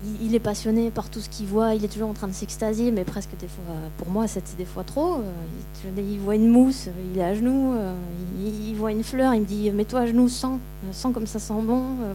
[0.04, 2.32] Euh, il, est passionné par tout ce qu'il voit, il est toujours en train de
[2.32, 3.64] s'extasier, mais presque des fois,
[3.98, 5.14] pour moi, c'est des fois trop.
[5.14, 7.94] Euh, Il, voit une mousse, il est à genoux, euh,
[8.40, 11.38] il, voit une fleur, il me dit Mets-toi à genoux, sens, euh, sens comme ça
[11.38, 11.82] sent bon.
[12.02, 12.14] euh.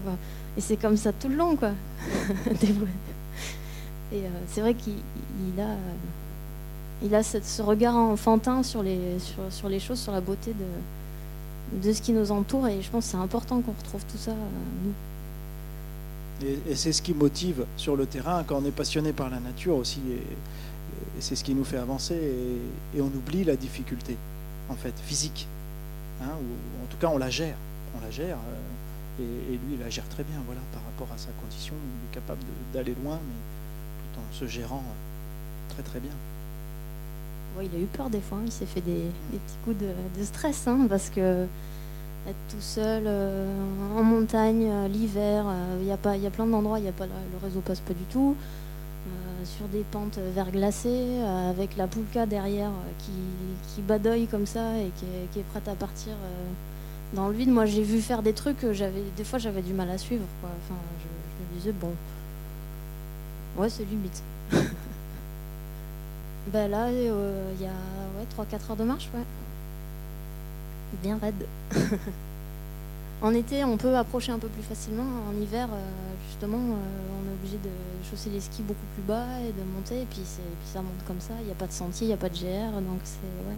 [0.58, 1.72] Et c'est comme ça tout le long, quoi.
[4.12, 5.76] Et euh, c'est vrai qu'il il a, euh,
[7.04, 11.88] il a ce regard enfantin sur les, sur, sur les choses, sur la beauté de,
[11.88, 12.68] de ce qui nous entoure.
[12.68, 14.36] Et je pense que c'est important qu'on retrouve tout ça, euh,
[14.86, 14.94] nous.
[16.46, 19.76] Et, c'est ce qui motive sur le terrain quand on est passionné par la nature
[19.76, 20.00] aussi.
[20.10, 20.24] Et,
[21.20, 22.16] c'est ce qui nous fait avancer.
[22.96, 24.18] Et, on oublie la difficulté,
[24.70, 25.48] en fait, physique.
[26.22, 27.56] Hein, en tout cas, on la gère.
[27.98, 28.38] On la gère.
[28.38, 31.74] euh, et, lui, il la gère très bien, voilà, par rapport à sa condition.
[31.76, 32.42] Il est capable
[32.74, 36.12] d'aller loin, mais tout en se gérant euh, très très bien.
[37.62, 38.44] Il a eu peur des fois, hein.
[38.46, 41.46] il s'est fait des, petits coups de, de stress, hein, parce que
[42.30, 43.48] être tout seul euh,
[43.98, 46.92] en montagne euh, l'hiver, euh, il y a pas, y a plein d'endroits, il a
[46.92, 47.12] pas le
[47.44, 48.36] réseau passe pas du tout,
[49.08, 53.12] euh, sur des pentes verglacées, euh, avec la poulka derrière euh, qui,
[53.76, 57.34] qui badoille comme ça et qui est, qui est prête à partir euh, dans le
[57.34, 57.50] vide.
[57.50, 60.26] Moi, j'ai vu faire des trucs j'avais, des fois, j'avais du mal à suivre.
[60.42, 60.50] Quoi.
[60.64, 61.92] Enfin, je, me disais bon,
[63.58, 64.24] ouais, c'est limite.
[66.52, 69.24] Ben là, euh, il y a ouais, 3-4 heures de marche, ouais.
[71.04, 71.46] Bien raide.
[73.22, 75.04] en été, on peut approcher un peu plus facilement.
[75.30, 75.78] En hiver, euh,
[76.30, 76.76] justement, euh,
[77.22, 77.70] on est obligé de
[78.10, 80.02] chausser les skis beaucoup plus bas et de monter.
[80.02, 81.34] Et puis, c'est- puis ça monte comme ça.
[81.42, 82.74] Il n'y a pas de sentier, il n'y a pas de GR.
[82.82, 83.20] Donc c'est.
[83.48, 83.56] Ouais.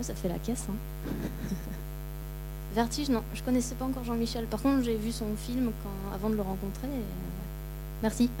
[0.00, 0.66] Ça fait la caisse.
[0.70, 0.76] Hein.
[2.74, 3.22] Vertige, non.
[3.34, 4.44] Je connaissais pas encore Jean-Michel.
[4.46, 6.86] Par contre, j'ai vu son film quand, avant de le rencontrer.
[6.88, 8.02] ouais.
[8.02, 8.30] Merci.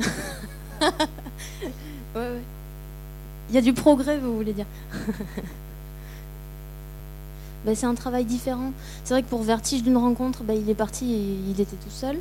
[2.14, 2.40] Ouais, ouais.
[3.50, 4.64] Il y a du progrès, vous voulez dire.
[7.68, 8.72] Ben, c'est un travail différent.
[9.04, 11.90] C'est vrai que pour Vertige d'une rencontre, ben, il est parti, et il était tout
[11.90, 12.16] seul.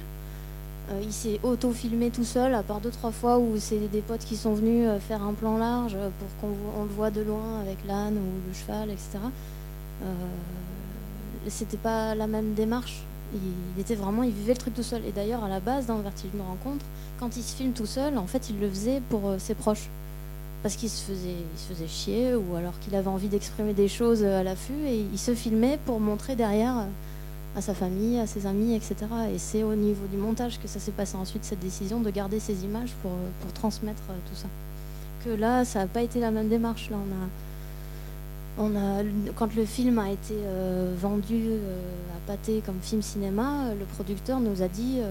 [0.91, 4.25] Euh, il s'est auto-filmé tout seul, à part deux, trois fois où c'est des potes
[4.25, 7.61] qui sont venus euh, faire un plan large euh, pour qu'on le voit de loin
[7.61, 9.19] avec l'âne ou le cheval, etc.
[11.47, 13.03] C'était pas la même démarche.
[13.33, 15.05] Il était vraiment, il vivait le truc tout seul.
[15.05, 16.83] Et d'ailleurs, à la base, dans Vertige d'une rencontre,
[17.21, 19.87] quand il se filme tout seul, en fait, il le faisait pour ses proches.
[20.63, 24.85] Parce qu'il se faisait, chier, ou alors qu'il avait envie d'exprimer des choses à l'affût,
[24.85, 26.87] et il se filmait pour montrer derrière
[27.55, 28.95] à sa famille, à ses amis, etc.
[29.33, 32.39] Et c'est au niveau du montage que ça s'est passé ensuite, cette décision de garder
[32.39, 33.11] ces images pour,
[33.53, 34.47] transmettre tout ça.
[35.25, 36.89] Que là, ça n'a pas été la même démarche.
[36.89, 36.97] Là,
[38.59, 39.03] on a,
[39.35, 41.79] quand le film a été euh, vendu euh,
[42.15, 45.09] à pâté comme film cinéma, le producteur nous a dit, euh,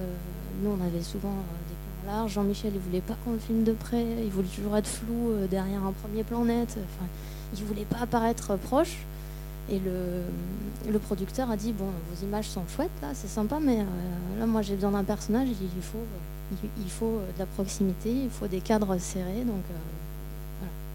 [0.62, 1.34] nous on avait souvent
[2.28, 5.92] Jean-Michel il voulait pas qu'on filme de près, il voulait toujours être flou derrière un
[5.92, 7.06] premier plan net, enfin,
[7.56, 8.98] il voulait pas apparaître proche.
[9.68, 13.78] Et le, producteur a dit bon, vos images sont chouettes là, c'est sympa, mais
[14.38, 15.98] là moi j'ai besoin d'un personnage, il faut,
[16.78, 19.64] il, faut de la proximité, il faut des cadres serrés, donc.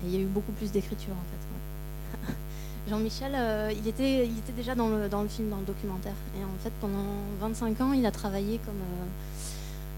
[0.03, 2.33] Et il y a eu beaucoup plus d'écriture en fait.
[2.89, 6.15] Jean-Michel, euh, il, était, déjà dans le, film, dans le documentaire.
[6.39, 7.05] Et en fait, pendant
[7.39, 8.71] 25 ans, il a travaillé euh,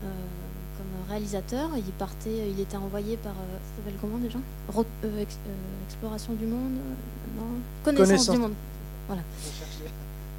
[0.04, 0.43] euh, comme
[1.14, 1.70] réalisateur.
[1.78, 4.40] Il partait, il était envoyé par, ça s'appelle comment déjà?
[5.88, 6.74] Exploration du monde
[7.38, 7.44] non?
[7.84, 8.54] Connaissance, du monde.
[9.08, 9.22] Voilà.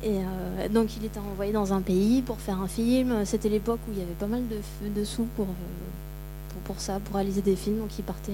[0.02, 3.24] Et donc il était envoyé dans un pays pour faire un film.
[3.24, 4.58] C'était l'époque où il y avait pas mal de,
[4.88, 7.78] de sous pour, pour, pour, ça, pour réaliser des films.
[7.78, 8.32] Donc il partait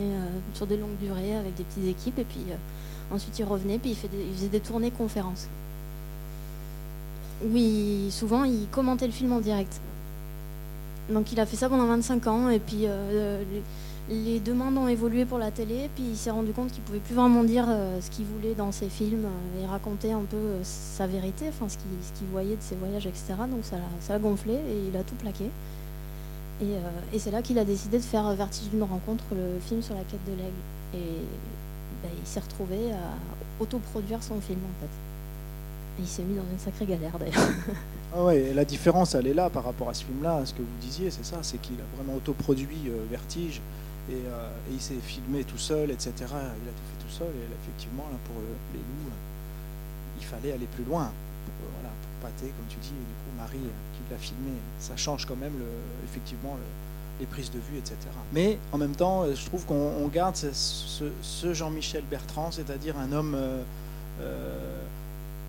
[0.55, 2.19] sur des longues durées avec des petites équipes.
[2.19, 2.45] Et puis
[3.13, 5.49] Ensuite, il revenait, puis il, faisait des tournées conférences.
[7.45, 9.81] Oui, souvent, il commentait le film en direct.
[11.11, 13.43] Donc, il a fait ça pendant 25 ans, et puis euh,
[14.09, 17.15] les, demandes ont évolué pour la télé, puis il s'est rendu compte qu'il pouvait plus
[17.15, 21.07] vraiment dire euh, ce qu'il voulait dans ses films euh, et raconter un peu sa
[21.07, 23.35] vérité, enfin ce qu'il voyait de ses voyages, etc.
[23.51, 23.77] Donc, ça
[24.13, 25.47] l'a gonflé et il a tout plaqué.
[26.63, 30.03] Et, c'est là qu'il a décidé de faire Vertige d'une rencontre, le film sur la
[30.03, 30.53] quête de l'aigle.
[30.95, 31.23] Et
[32.03, 34.91] bah, il s'est retrouvé à autoproduire son film en fait.
[35.99, 37.49] Et il s'est mis dans une sacrée galère d'ailleurs.
[38.15, 40.81] Ah ouais, la différence elle est là par rapport à ce film-là, ce que vous
[40.81, 43.61] disiez, c'est ça, c'est qu'il a vraiment autoproduit euh, Vertige
[44.11, 44.15] euh,
[44.71, 46.13] et, il s'est filmé tout seul, etc.
[46.19, 49.15] Il a tout fait tout seul et effectivement là pour euh, les loups,
[50.19, 51.13] il fallait aller plus loin.
[51.47, 54.97] Pour, voilà, pour pâter, comme tu dis, et du coup Marie qui l'a filmé, ça
[54.97, 55.71] change quand même le,
[56.05, 56.67] effectivement le,
[57.21, 57.97] les prises de vue, etc.
[58.33, 63.35] Mais en même temps, euh, je trouve qu'on garde ce, Jean-Michel Bertrand, c'est-à-dire un homme
[63.37, 63.63] euh,
[64.23, 64.81] euh,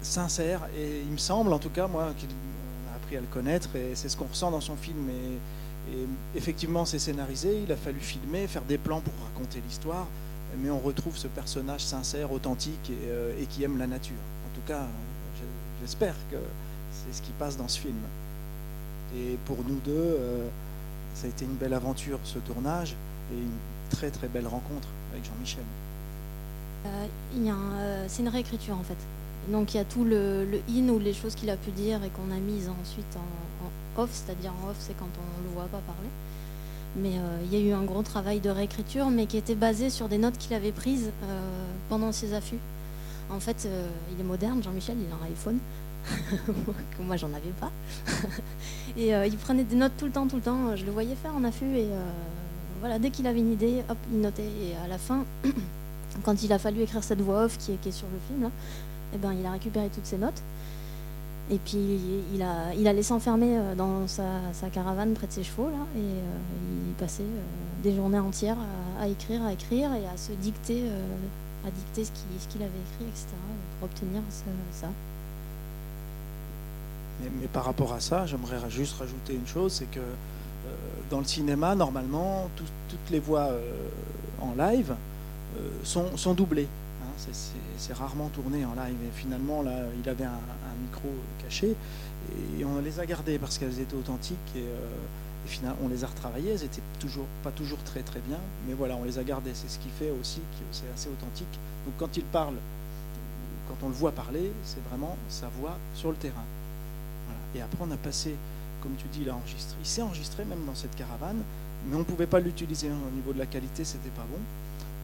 [0.02, 0.62] sincère.
[0.78, 2.14] Et il me semble, en tout cas, moi, a
[3.18, 5.10] à le connaître, et c'est ce qu'on ressent dans son film.
[5.10, 5.38] Et,
[6.36, 10.08] effectivement, c'est scénarisé, il a fallu filmer, faire des plans pour raconter l'histoire,
[10.62, 14.22] mais on retrouve ce personnage sincère, authentique et, qui aime la nature.
[14.46, 14.86] En tout cas,
[15.82, 16.38] j'espère que
[16.94, 17.98] c'est ce qui passe dans ce film.
[19.18, 20.18] Et pour nous deux,
[21.14, 22.96] ça a été une belle aventure ce tournage
[23.34, 23.58] et une
[23.90, 25.64] très très belle rencontre avec Jean-Michel.
[26.86, 28.98] Euh, euh, c'est une réécriture en fait.
[29.50, 32.10] Donc il y a tout le, in ou les choses qu'il a pu dire et
[32.10, 35.66] qu'on a mises ensuite en, off, c'est-à-dire en off c'est quand on ne le voit
[35.66, 36.10] pas parler.
[36.96, 39.90] Mais euh, il y a eu un gros travail de réécriture, mais qui était basé
[39.90, 41.12] sur des notes qu'il avait prises
[41.90, 42.60] pendant ses affûts.
[43.30, 43.68] En fait,
[44.14, 45.60] il est moderne, Jean-Michel, il a un iPhone.
[47.00, 47.72] moi j'en avais pas.
[48.98, 50.76] et euh, il prenait des notes tout le temps, tout le temps.
[50.76, 52.10] Je le voyais faire en affût et euh,
[52.80, 54.44] voilà, dès qu'il avait une idée, hop, il notait.
[54.44, 55.24] Et à la fin,
[56.24, 58.44] quand il a fallu écrire cette voix off qui est, qui est sur le film,
[58.44, 58.52] là,
[59.14, 60.42] eh ben, il a récupéré toutes ses notes.
[61.50, 62.00] Et puis
[62.34, 64.24] il a, il allait s'enfermer euh, dans sa,
[64.72, 66.00] caravane près de ses chevaux là, et
[66.88, 67.26] il passait
[67.84, 68.58] des journées entières
[69.02, 70.84] à, écrire, à écrire et à se dicter,
[71.66, 73.28] à dicter ce qu'il avait écrit, etc.
[73.80, 74.22] pour obtenir
[74.72, 74.88] ça.
[77.40, 80.72] Mais, par rapport à ça, j'aimerais juste rajouter une chose, c'est que euh,
[81.10, 83.72] dans le cinéma, normalement, toutes les voix euh,
[84.40, 84.96] en live
[85.58, 86.68] euh, sont, doublées.
[87.30, 87.52] Hein.
[87.78, 88.96] c'est rarement tourné en live.
[89.08, 90.40] Et finalement, là, il avait un,
[90.82, 91.10] micro
[91.44, 91.76] caché
[92.58, 94.64] et on les a gardées parce qu'elles étaient authentiques et,
[95.46, 96.52] finalement, on les a retravaillées.
[96.52, 99.52] Elles n'étaient toujours, pas toujours très très bien, mais voilà, on les a gardées.
[99.54, 101.60] C'est ce qui fait aussi que c'est assez authentique.
[101.86, 102.56] Donc quand il parle,
[103.68, 106.46] quand on le voit parler, c'est vraiment sa voix sur le terrain.
[107.56, 108.36] Et après, on a passé,
[108.82, 109.34] comme tu dis, il.
[109.80, 111.42] Il s'est enregistré même dans cette caravane,
[111.88, 114.40] mais on ne pouvait pas l'utiliser au niveau de la qualité, c'était pas bon.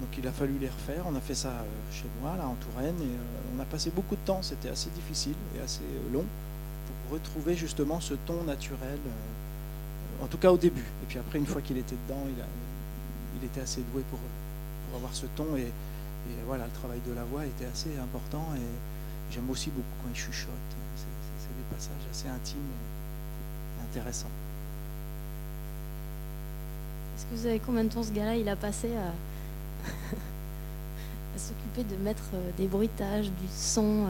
[0.02, 1.04] Donc il a fallu les refaire.
[1.08, 3.92] On a fait ça euh, chez moi, là, en Touraine, et euh, on a passé
[3.92, 4.42] beaucoup de temps.
[4.42, 6.26] C'était assez difficile et assez euh, long
[6.88, 9.00] pour retrouver justement ce ton naturel,
[10.22, 10.86] en tout cas au début.
[11.04, 12.46] Et puis après, une fois qu'il était dedans, il, a,
[13.42, 14.20] il était assez doué pour,
[14.96, 15.56] avoir ce ton.
[15.58, 15.68] Et,
[16.46, 18.46] voilà, le travail de la voix était assez important.
[18.56, 20.52] Et j'aime aussi beaucoup quand il chuchote
[21.70, 24.30] passage assez intime et intéressant.
[27.16, 29.12] Est-ce que vous savez combien de temps ce gars-là il a passé à,
[31.38, 32.24] s'occuper de mettre
[32.58, 34.06] des bruitages, du son,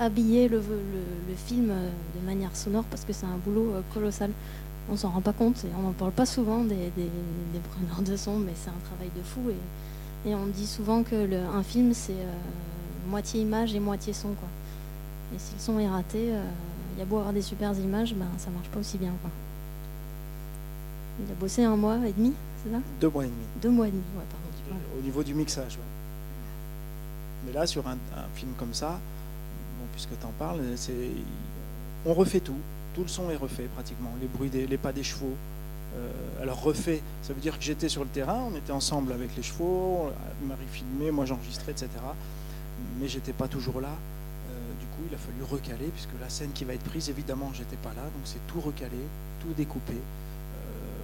[0.00, 4.30] à habiller le, le, film de manière sonore parce que c'est un boulot colossal.
[4.90, 8.16] On s'en rend pas compte et on n'en parle pas souvent des, des, preneurs de
[8.16, 9.40] son, mais c'est un travail de fou.
[9.50, 12.12] Et, et on dit souvent que le, un film, c'est
[13.08, 14.28] moitié image et moitié son.
[14.28, 14.48] Quoi.
[15.34, 16.32] Et si le son est raté,
[16.94, 19.12] il y a beau avoir des super images, ben, ça marche pas aussi bien.
[19.22, 19.30] Quoi.
[21.20, 22.32] Il a bossé un mois et demi,
[22.62, 22.78] c'est ça?
[23.00, 23.44] Deux mois et demi.
[23.60, 24.41] Deux mois et demi, ouais, pardon.
[24.98, 25.78] Au niveau du mixage.
[27.46, 27.96] Mais là, sur un,
[28.34, 28.98] film comme ça,
[29.92, 30.60] puisque tu en parles,
[32.06, 32.58] on refait tout.
[32.94, 34.10] Tout le son est refait pratiquement.
[34.20, 35.34] Les bruits, des, les pas des chevaux.
[35.96, 36.10] Euh,
[36.42, 39.42] alors refait, ça veut dire que j'étais sur le terrain, on était ensemble avec les
[39.42, 40.10] chevaux,
[40.42, 41.88] Marie filmait, moi j'enregistrais, etc.
[42.98, 43.90] Mais j'étais pas toujours là.
[43.90, 47.50] Euh, du coup, il a fallu recaler, puisque la scène qui va être prise, évidemment,
[47.52, 48.96] j'étais pas là, donc c'est tout recalé,
[49.42, 49.96] tout découpé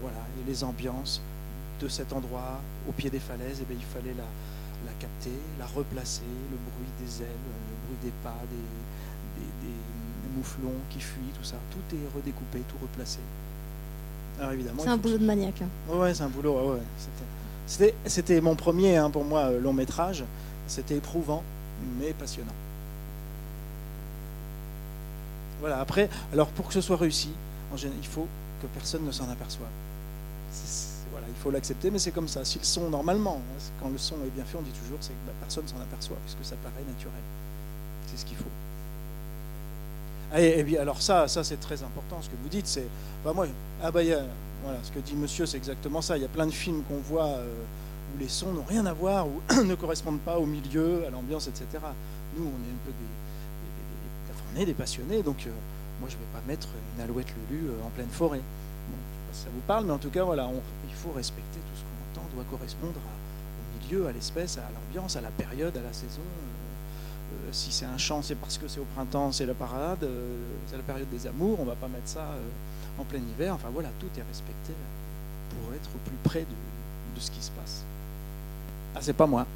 [0.00, 1.20] voilà, et les ambiances
[1.80, 4.24] de cet endroit au pied des falaises, et eh bien, il fallait la,
[4.86, 9.74] la, capter, la replacer, le bruit des ailes, le bruit des pas, des, des,
[10.36, 11.56] mouflons qui fuient, tout ça.
[11.70, 13.18] Tout est redécoupé, tout replacé.
[14.38, 14.82] Alors évidemment.
[14.82, 15.62] C'est un boulot de maniaque.
[15.62, 15.94] Hein.
[15.94, 16.74] Ouais, c'est un boulot.
[16.74, 16.80] Ouais,
[17.66, 20.24] C'était, c'était mon premier, hein, pour moi, euh, long métrage.
[20.66, 21.42] C'était éprouvant,
[21.98, 22.52] mais passionnant.
[25.60, 25.80] Voilà.
[25.80, 27.30] Après, alors pour que ce soit réussi,
[27.72, 28.28] en général, il faut
[28.62, 29.68] que personne ne s'en aperçoive
[31.28, 32.44] il faut l'accepter, mais c'est comme ça.
[32.44, 35.06] Si le son, normalement, hein, quand le son est bien fait, on dit toujours, que
[35.26, 37.22] bah, personne s'en aperçoit, puisque ça paraît naturel.
[38.06, 38.44] C'est ce qu'il faut.
[40.80, 42.20] Alors ça, ça c'est très important.
[42.20, 42.86] Ce que vous dites, c'est,
[43.24, 43.46] bah moi,
[43.82, 44.00] ah bah,
[44.62, 46.16] voilà, ce que dit Monsieur, c'est exactement ça.
[46.16, 47.46] Il y a plein de films qu'on voit euh,
[48.14, 51.48] où les sons n'ont rien à voir, ou ne correspondent pas au milieu, à l'ambiance,
[51.48, 51.66] etc.
[52.36, 52.92] Nous, on est un peu
[54.56, 55.50] des, des passionnés, donc euh,
[56.00, 58.40] moi, je ne vais pas mettre une alouette Lulu euh, en pleine forêt
[59.32, 60.48] ça vous parle, mais en tout cas, voilà,
[60.88, 65.16] il faut respecter tout ce qu'on entend, doit correspondre au milieu, à l'espèce, à l'ambiance,
[65.16, 66.20] à la période, à la saison.
[66.20, 70.02] Euh, euh, si c'est un chant, c'est parce que c'est au printemps, c'est la parade,
[70.02, 70.36] euh,
[70.66, 72.26] c'est la période des amours, on ne va pas mettre ça
[72.98, 73.54] en plein hiver.
[73.54, 74.72] Enfin voilà, tout est respecté
[75.50, 77.82] pour être au plus près de, ce qui se passe.
[78.94, 79.46] Ah, c'est pas moi.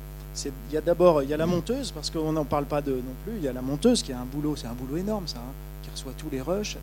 [0.45, 3.15] Il y a d'abord il y a la monteuse, parce qu'on n'en parle pas non
[3.25, 5.39] plus, il y a la monteuse qui a un boulot, c'est un boulot énorme ça,
[5.39, 6.77] hein, qui reçoit tous les rushs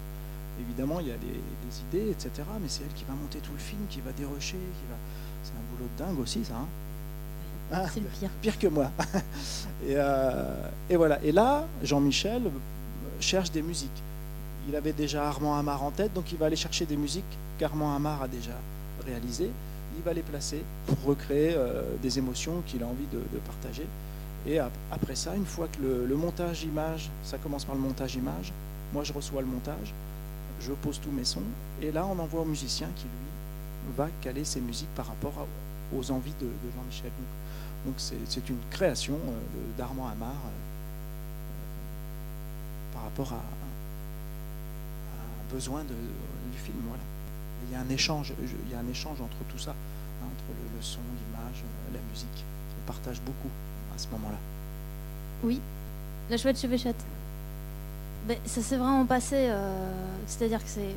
[0.59, 1.39] évidemment, il y a des,
[1.89, 2.31] idées, etc.
[2.61, 4.97] Mais c'est elle qui va monter tout le film, qui va dérocher, qui va.
[5.43, 6.55] C'est un boulot de dingue aussi, ça.
[6.55, 6.67] Hein.
[7.71, 8.29] Ah, c'est le pire.
[8.41, 8.91] Pire que moi.
[9.87, 11.23] Euh, et, voilà.
[11.23, 12.49] Et là, Jean-Michel euh,
[13.21, 14.03] cherche des musiques.
[14.67, 17.23] Il avait déjà Armand Amar en tête, donc il va aller chercher des musiques
[17.57, 18.51] qu'Armand Amar a déjà
[19.05, 19.49] réalisées.
[19.97, 23.87] Il va les placer pour recréer euh, des émotions qu'il a envie de, partager.
[24.45, 24.59] Et
[24.91, 28.51] après ça, une fois que le montage image, ça commence par le montage image,
[28.93, 29.93] moi je reçois le montage,
[30.61, 31.43] je pose tous mes sons,
[31.81, 33.29] et là on envoie au musicien qui lui
[33.95, 35.33] va caler ses musiques par rapport
[35.95, 37.11] aux envies de, Jean-Michel.
[37.85, 40.33] Donc c'est une création euh, d'Armand Amar euh,
[42.93, 46.77] par rapport à, un besoin du film.
[46.87, 47.03] Voilà.
[47.67, 50.43] Il y a un échange, il y a un échange entre tout ça, hein, entre
[50.75, 52.45] le, son, l'image, euh, la musique.
[52.81, 53.49] On partage beaucoup
[53.95, 54.37] à ce moment-là.
[55.43, 55.59] Oui,
[56.29, 57.03] la chouette chevêchette.
[58.45, 59.35] Ça s'est vraiment passé.
[59.49, 59.91] Euh,
[60.27, 60.95] c'est-à-dire que c'est.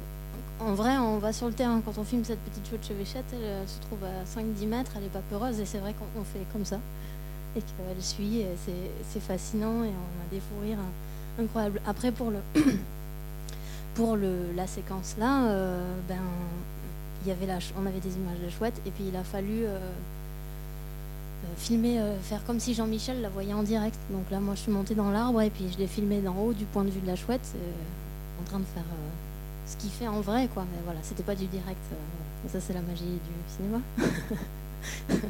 [0.60, 3.68] En vrai, on va sur le terrain quand on filme cette petite chouette chevêchette, elle,
[3.68, 6.64] se trouve à 5-10 mètres, elle n'est pas peureuse, et c'est vrai qu'on fait comme
[6.64, 6.78] ça.
[7.56, 8.44] Et qu'elle suit,
[9.10, 10.78] c'est fascinant, et on a des fous rires
[11.40, 11.80] incroyables.
[11.84, 12.38] Après, pour le.
[13.94, 16.16] pour le, la séquence là, euh, ben,
[17.26, 19.64] on avait des images de chouette, et puis il a fallu.
[19.64, 19.78] Euh, euh,
[21.56, 23.98] filmer, euh, faire comme si Jean-Michel la voyait en direct.
[24.10, 26.52] Donc là, moi, je suis montée dans l'arbre et puis je l'ai filmé d'en haut
[26.52, 28.84] du point de vue de la chouette, euh, en train de faire
[29.66, 30.64] ce qu'il fait en vrai, quoi.
[30.72, 31.80] Mais voilà, c'était pas du direct.
[32.48, 33.80] ça, c'est la magie du cinéma.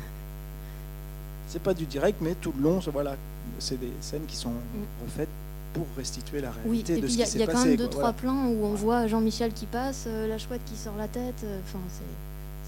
[1.49, 3.17] c'est pas du direct, mais tout le long, voilà,
[3.59, 5.05] c'est des scènes qui sont mm.
[5.05, 5.29] refaites
[5.75, 7.37] pour restituer la réalité de ce qui s'est passé.
[7.37, 10.39] Il y a quand même deux, trois plans où on voit Jean-Michel qui passe, la
[10.39, 11.47] chouette qui sort la tête.
[11.65, 12.03] Enfin, ça,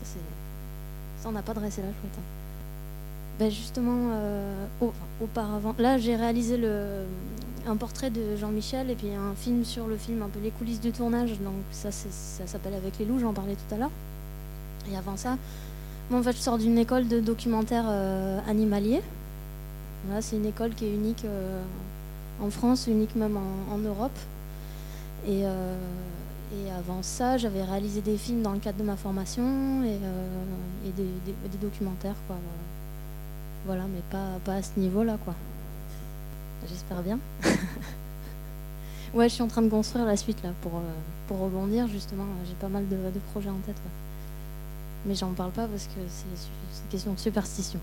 [0.05, 1.23] c'est.
[1.23, 2.19] Ça, on n'a pas dressé la chouette.
[2.19, 2.44] Hein.
[3.38, 4.66] Ben justement, euh,
[5.20, 6.61] auparavant, là j'ai réalisé
[7.66, 10.81] un portrait de Jean-Michel et puis un film sur le film, un peu les coulisses
[10.81, 11.31] du tournage.
[11.40, 13.90] Donc ça, ça s'appelle Avec les loups, j'en parlais tout à l'heure.
[14.92, 15.37] Et avant ça,
[16.11, 19.02] moi en fait je sors d'une école de documentaire euh, animalier.
[20.06, 21.61] Voilà, c'est une école qui est unique euh,
[22.40, 24.17] en France, unique même en, Europe.
[25.27, 30.92] Et, et, avant ça, j'avais réalisé des films dans le cadre de ma formation et,
[30.92, 32.17] des, documentaires.
[32.27, 32.73] Quoi, voilà,
[33.67, 35.35] mais pas, pas à ce niveau-là, quoi.
[36.69, 37.19] J'espère bien.
[39.15, 40.92] ouais, je suis en train de construire la suite, là, pour, euh,
[41.29, 42.25] pour rebondir, justement.
[42.46, 42.96] J'ai pas mal de,
[43.33, 43.77] projets en tête,
[45.06, 47.81] Mais j'en parle pas parce que c'est une question de superstition.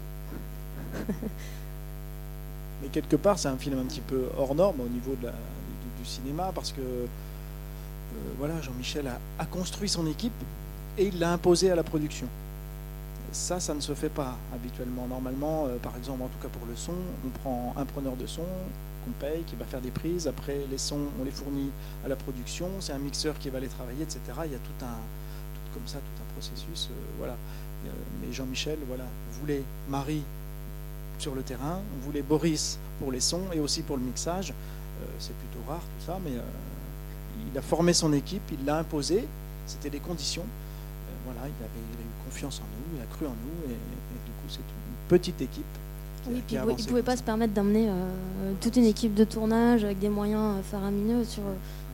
[2.82, 5.27] Mais quelque part, c'est un film un petit peu hors norme au niveau du,
[6.03, 7.05] cinéma parce que euh,
[8.39, 9.05] voilà, Jean-Michel
[9.38, 10.34] a, construit son équipe
[10.97, 12.25] et il l'a imposé à la production.
[13.32, 15.07] Ça, ça ne se fait pas habituellement.
[15.07, 16.93] Normalement, euh, par exemple, en tout cas pour le son,
[17.25, 18.43] on prend un preneur de son
[19.05, 20.27] qu'on paye, qui va faire des prises.
[20.27, 21.71] Après, les sons, on les fournit
[22.05, 22.67] à la production.
[22.79, 24.19] C'est un mixeur qui va les travailler, etc.
[24.45, 24.97] Il y a tout un,
[25.55, 26.89] tout comme ça, tout un processus.
[26.91, 27.36] Euh, voilà.
[28.21, 29.05] Mais Jean-Michel, voilà,
[29.39, 30.23] voulait Marie
[31.21, 31.79] sur le terrain.
[31.95, 34.49] On voulait Boris pour les sons et aussi pour le mixage.
[34.51, 38.77] Euh, c'est plutôt rare tout ça, mais euh, il a formé son équipe, il l'a
[38.77, 39.25] imposé.
[39.65, 40.43] C'était les conditions.
[40.43, 44.31] Euh, voilà, il, avait, eu confiance en nous, il a cru en nous, et, du
[44.31, 45.63] coup, c'est une petite équipe.
[46.29, 47.89] oui, il ne pouvait pas se permettre d'emmener
[48.59, 51.43] toute une équipe de tournage avec des moyens faramineux sur,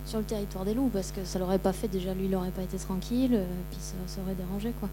[0.05, 1.87] sur le territoire des loups, parce que ça l'aurait pas fait.
[1.87, 3.39] Déjà, lui, il n'aurait pas été tranquille,
[3.71, 4.89] puis ça, ça aurait dérangé, quoi.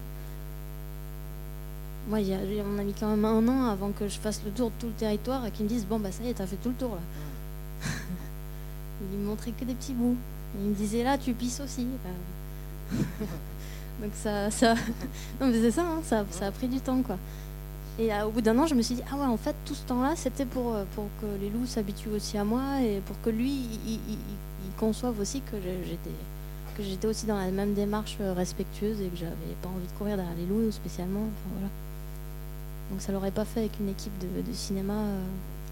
[2.07, 4.75] Moi, on a mis quand même un an avant que je fasse le tour de
[4.79, 6.69] tout le territoire et qu'ils me disent Bon, bah ça y est, t'as fait tout
[6.69, 7.01] le tour là.
[9.11, 10.15] il me montrait que des petits bouts.
[10.59, 11.87] il me disait Là, tu pisses aussi.
[14.01, 14.51] Donc ça.
[14.51, 14.73] ça...
[15.41, 17.17] non, mais hein, ça, ça, a pris du temps quoi.
[17.97, 19.75] Et euh, au bout d'un an, je me suis dit Ah ouais, en fait, tout
[19.75, 23.19] ce temps-là, c'était pour, euh, pour que les loups s'habituent aussi à moi et pour
[23.21, 23.51] que lui,
[23.87, 23.99] il,
[24.77, 26.09] conçoive aussi que j'étais
[26.75, 29.97] que j'étais aussi dans la même démarche euh, respectueuse et que j'avais pas envie de
[29.97, 31.21] courir derrière les loups spécialement.
[31.21, 31.69] Enfin, voilà.
[32.91, 35.01] Donc ça l'aurait pas fait avec une équipe de, cinéma.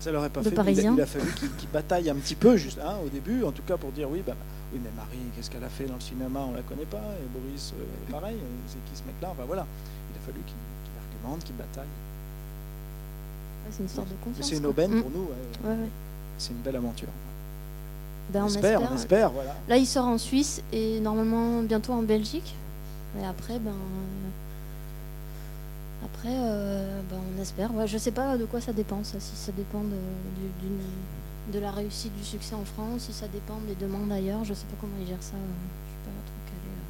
[0.04, 0.50] Ça l'aurait pas fait.
[0.50, 3.78] Il a, fallu qu'il bataille un petit peu, juste hein, au début, en tout cas
[3.78, 4.36] pour dire oui, bah,
[4.74, 6.98] oui, mais Marie, qu'est-ce qu'elle a fait dans le cinéma On la connaît pas.
[6.98, 8.36] Et Boris, euh, pareil.
[8.68, 9.30] C'est qui ce mec-là?
[9.32, 9.66] Enfin voilà.
[10.12, 11.88] Il a fallu qu'il argumente, qu'il bataille.
[13.72, 14.50] c'est une sorte de confiance.
[14.50, 15.30] C'est une aubaine pour nous.
[16.38, 17.10] C'est une belle aventure.
[18.32, 19.56] Ben, on, espère, on espère, voilà.
[19.68, 22.56] Là, il sort en Suisse et normalement bientôt en Belgique.
[23.20, 23.74] Et après, ben,
[26.04, 27.70] après, euh, bah, on espère.
[27.88, 29.98] je ne sais pas de quoi ça dépend, ça, si ça dépend de,
[31.54, 34.44] de, la réussite du succès en France, si ça dépend des demandes ailleurs.
[34.44, 35.36] Je ne sais pas comment ils gèrent ça.
[35.36, 35.54] Euh,
[35.86, 36.68] je suis pas trop calé.
[36.68, 36.84] Euh.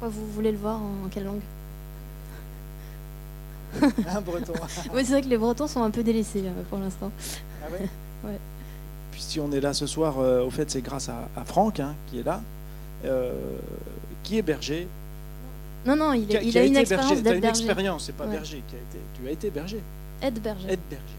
[0.00, 1.40] Pourquoi vous voulez le voir en, quelle langue?
[4.08, 4.52] Un breton.
[4.94, 7.12] oui, c'est vrai que les bretons sont un peu délaissés pour l'instant.
[7.62, 7.88] Ah ouais,
[8.24, 8.38] ouais.
[9.12, 12.18] Puis si on est là ce soir, au fait, c'est grâce à, Franck hein, qui
[12.18, 12.40] est là,
[14.22, 14.88] qui est berger,
[15.86, 17.64] non, non, il, il a, une expérience d'être berger.
[17.64, 18.98] une expérience, c'est pas berger qui a été.
[19.14, 19.82] Tu as été berger.
[20.22, 20.68] Aide berger.
[20.68, 21.16] Aide berger.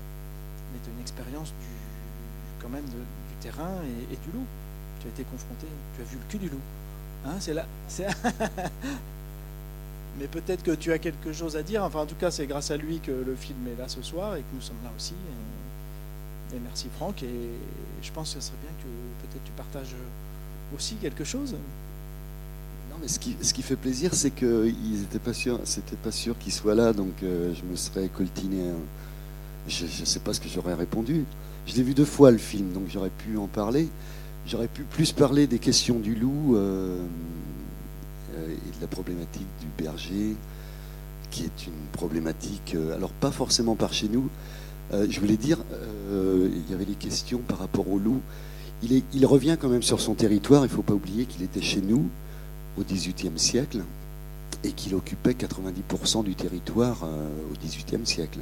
[0.72, 1.68] Mais tu as une expérience du,
[2.62, 2.96] quand même du
[3.42, 3.76] terrain
[4.12, 4.46] et, du loup.
[5.02, 6.62] Tu as été confronté, tu as vu le cul du loup.
[7.26, 7.66] Hein, c'est là.
[10.20, 11.84] Mais peut-être que tu as quelque chose à dire.
[11.84, 14.36] Enfin, en tout cas, c'est grâce à lui que le film est là ce soir
[14.38, 15.16] et que nous sommes là aussi.
[16.52, 17.24] Et, et merci Franck.
[17.24, 17.50] Et
[18.02, 18.88] je pense que ce serait bien que
[19.28, 19.96] peut-être tu partages
[20.74, 21.56] aussi quelque chose
[23.08, 23.20] ce
[23.54, 27.12] qui, fait plaisir, c'est qu'ils n'étaient pas sûrs, c'était pas sûr qu'il soit là, donc
[27.24, 28.58] euh, je me serais coltiné.
[29.68, 31.26] Je ne sais pas ce que j'aurais répondu.
[31.66, 33.90] Je l'ai vu deux fois le film, donc j'aurais pu en parler.
[34.46, 36.98] J'aurais pu plus parler des questions du loup euh,
[38.36, 40.36] euh, et de la problématique du berger,
[41.32, 44.30] qui est une problématique, alors pas forcément par chez nous.
[44.92, 45.58] je voulais dire,
[46.12, 48.22] il y avait des questions par rapport au loup.
[48.84, 51.82] Il revient quand même sur son territoire, il ne faut pas oublier qu'il était chez
[51.82, 52.10] nous
[52.78, 53.82] au XVIIIe siècle
[54.64, 58.40] et qu'il occupait 90% du territoire euh, au XVIIIe siècle.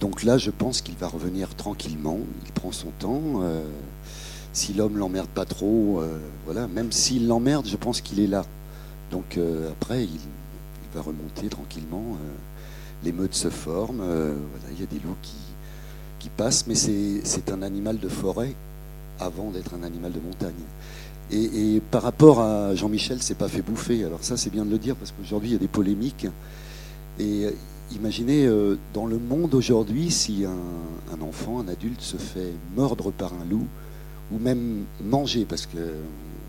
[0.00, 3.22] Donc là, je pense qu'il va revenir tranquillement, il prend son temps.
[3.42, 3.62] Euh,
[4.52, 8.44] si l'homme l'emmerde pas trop, euh, voilà, même s'il l'emmerde, je pense qu'il est là.
[9.10, 9.38] Donc
[9.70, 10.18] après, il,
[10.94, 12.16] va remonter tranquillement.
[13.04, 15.36] les meutes se forment, voilà, il y a des loups qui,
[16.18, 18.54] qui passent, mais c'est un animal de forêt
[19.20, 20.54] avant d'être un animal de montagne.
[21.32, 24.04] Et, par rapport à Jean-Michel, c'est pas fait bouffer.
[24.04, 26.26] Alors ça, c'est bien de le dire parce qu'aujourd'hui, il y a des polémiques.
[27.18, 27.50] Et euh,
[27.92, 33.32] imaginez, euh, dans le monde aujourd'hui, si un, enfant, un adulte se fait mordre par
[33.32, 33.66] un loup,
[34.32, 35.78] ou même manger, parce qu'on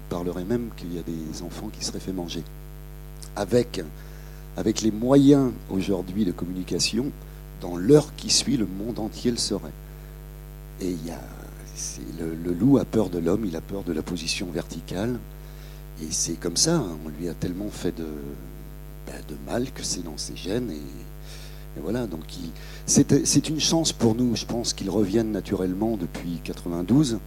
[0.09, 2.43] parlerait même qu'il y a des enfants qui seraient fait manger,
[3.35, 3.81] avec,
[4.57, 7.11] avec les moyens aujourd'hui de communication,
[7.61, 9.71] dans l'heure qui suit, le monde entier le saurait.
[10.81, 11.19] Et il y a
[12.19, 15.19] le, loup a peur de l'homme, il a peur de la position verticale.
[16.01, 16.97] Et c'est comme ça, hein.
[17.05, 18.07] on lui a tellement fait de,
[19.07, 20.71] ben, de mal que c'est dans ses gènes.
[20.71, 22.21] Et, voilà, donc
[22.87, 27.19] c'est une chance pour nous, je pense, qu'il revienne naturellement depuis 92,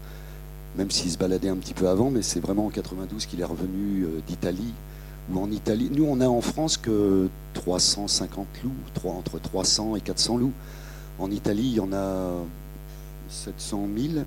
[0.76, 3.44] même s'il se baladait un petit peu avant, mais c'est vraiment en 92 qu'il est
[3.44, 4.74] revenu euh, d'Italie.
[5.32, 10.38] Ou en Italie, nous on a en France que 350 loups, entre 300 et 400
[10.38, 10.52] loups.
[11.20, 12.32] En Italie, il y en a
[13.28, 14.24] 700 000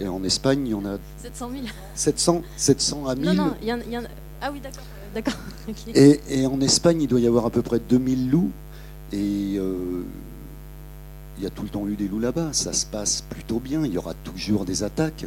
[0.00, 1.62] et en Espagne, il y en a 700 000.
[1.94, 3.24] 700, 700 à 1000.
[3.24, 4.06] Non, non, il y en, a...
[4.40, 4.84] Ah oui, d'accord.
[5.14, 5.34] d'accord.
[5.94, 8.50] Et, en Espagne, il doit y avoir à peu près 2000 loups.
[9.12, 10.02] Et, euh,
[11.38, 12.52] il y a tout le temps eu des loups là-bas.
[12.52, 13.84] Ça se passe plutôt bien.
[13.84, 15.26] Il y aura toujours des attaques.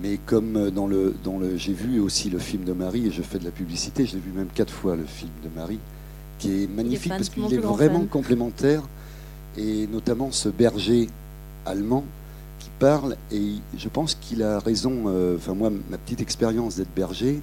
[0.00, 3.22] Mais comme dans le, dans le j'ai vu aussi le film de Marie et je
[3.22, 5.80] fais de la publicité, je l'ai vu même quatre fois le film de Marie,
[6.38, 8.82] qui est magnifique parce qu'il est vraiment complémentaire
[9.56, 11.08] et notamment ce berger
[11.66, 12.04] allemand
[12.78, 15.04] parle et je pense qu'il a raison.
[15.06, 17.40] Euh, enfin moi, ma petite expérience d'être berger,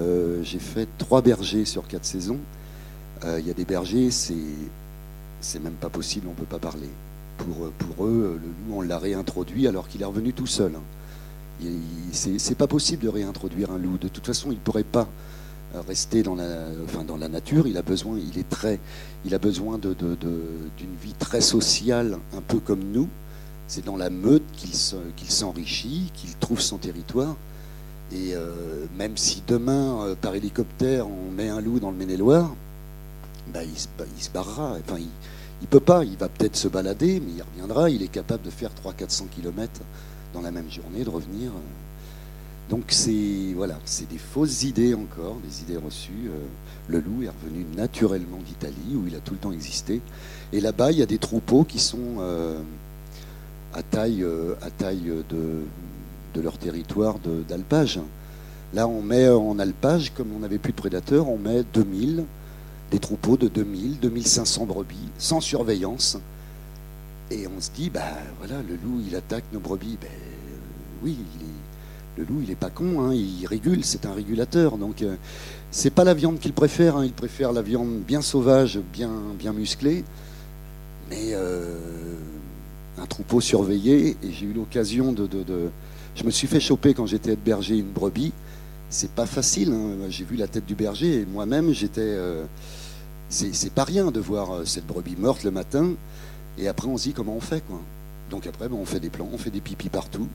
[0.00, 2.38] euh, j'ai fait trois bergers sur quatre saisons.
[3.24, 4.34] Euh, il y a des bergers, c'est
[5.40, 6.88] c'est même pas possible, on peut pas parler.
[7.38, 10.72] Pour, pour eux, le loup, on l'a réintroduit alors qu'il est revenu tout seul.
[10.76, 11.68] Hein.
[12.12, 13.96] C'est pas possible de réintroduire un loup.
[13.98, 15.08] De toute façon, il pourrait pas
[15.88, 17.66] rester dans la, enfin, dans la nature.
[17.66, 18.78] Il a besoin, il est très,
[19.24, 23.08] il a besoin d'une vie très sociale, un peu comme nous.
[23.70, 27.36] C'est dans la meute qu'il s'enrichit, qu'il trouve son territoire.
[28.10, 28.52] Et euh,
[28.98, 32.52] même si demain, euh, par hélicoptère, on met un loup dans le Maine-et-Loire,
[33.54, 34.74] bah, il, se, barrera.
[34.84, 35.06] Enfin, il
[35.62, 36.02] ne peut pas.
[36.02, 37.90] Il va peut-être se balader, mais il reviendra.
[37.90, 39.82] Il est capable de faire 300-400 km
[40.34, 41.52] dans la même journée, de revenir.
[42.70, 43.78] Donc c'est voilà,
[44.10, 46.26] des fausses idées encore, des idées reçues.
[46.26, 46.38] Euh,
[46.88, 50.00] le loup est revenu naturellement d'Italie, où il a tout le temps existé.
[50.52, 52.18] Et là-bas, il y a des troupeaux qui sont
[53.74, 55.62] à taille, euh, à taille de,
[56.34, 57.16] de leur territoire
[57.48, 58.00] d'alpage.
[58.72, 62.24] Là, on met en alpage, comme on n'avait plus de prédateurs, on met 2000,
[62.90, 66.18] des troupeaux de 2000, 2500 brebis, sans surveillance.
[67.30, 68.00] Et on se dit, bah
[68.38, 69.98] voilà, le loup, il attaque nos brebis.
[70.00, 70.08] Ben,
[71.02, 71.60] oui, il est
[72.18, 74.76] le loup, il n'est pas con, hein, il régule, c'est un régulateur.
[74.76, 75.14] Donc, euh,
[75.70, 76.96] c'est pas la viande qu'il préfère.
[76.96, 80.04] Hein, il préfère la viande bien sauvage, bien, bien musclée.
[81.08, 81.76] Mais euh,
[83.00, 85.28] un troupeau surveillé, et j'ai eu l'occasion de,
[86.14, 88.32] Je me suis fait choper quand j'étais berger une brebis.
[88.90, 89.72] C'est pas facile.
[89.72, 90.08] Hein.
[90.08, 92.00] J'ai vu la tête du berger, et moi-même, j'étais.
[92.02, 92.44] Euh,
[93.28, 95.92] c'est pas rien de voir cette brebis morte le matin,
[96.58, 97.80] et après, on se dit comment on fait, quoi.
[98.30, 100.28] Donc après, ben, on fait des plans, on fait des pipis partout.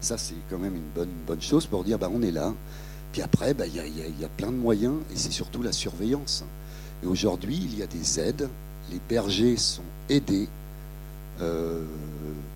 [0.00, 2.52] Ça, c'est quand même une bonne, bonne chose pour dire bah, on est là.
[3.12, 6.44] Puis après, bah, il y, a, plein de moyens et c'est surtout la surveillance.
[7.02, 8.48] Et aujourd'hui, il y a des aides.
[8.90, 10.48] Les bergers sont aidés
[11.40, 11.82] euh,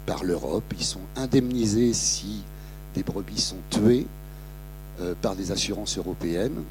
[0.07, 0.65] par l'Europe.
[0.79, 2.43] Ils sont indemnisés si
[2.95, 4.07] des brebis sont tuées
[5.01, 6.63] euh, par des assurances européennes,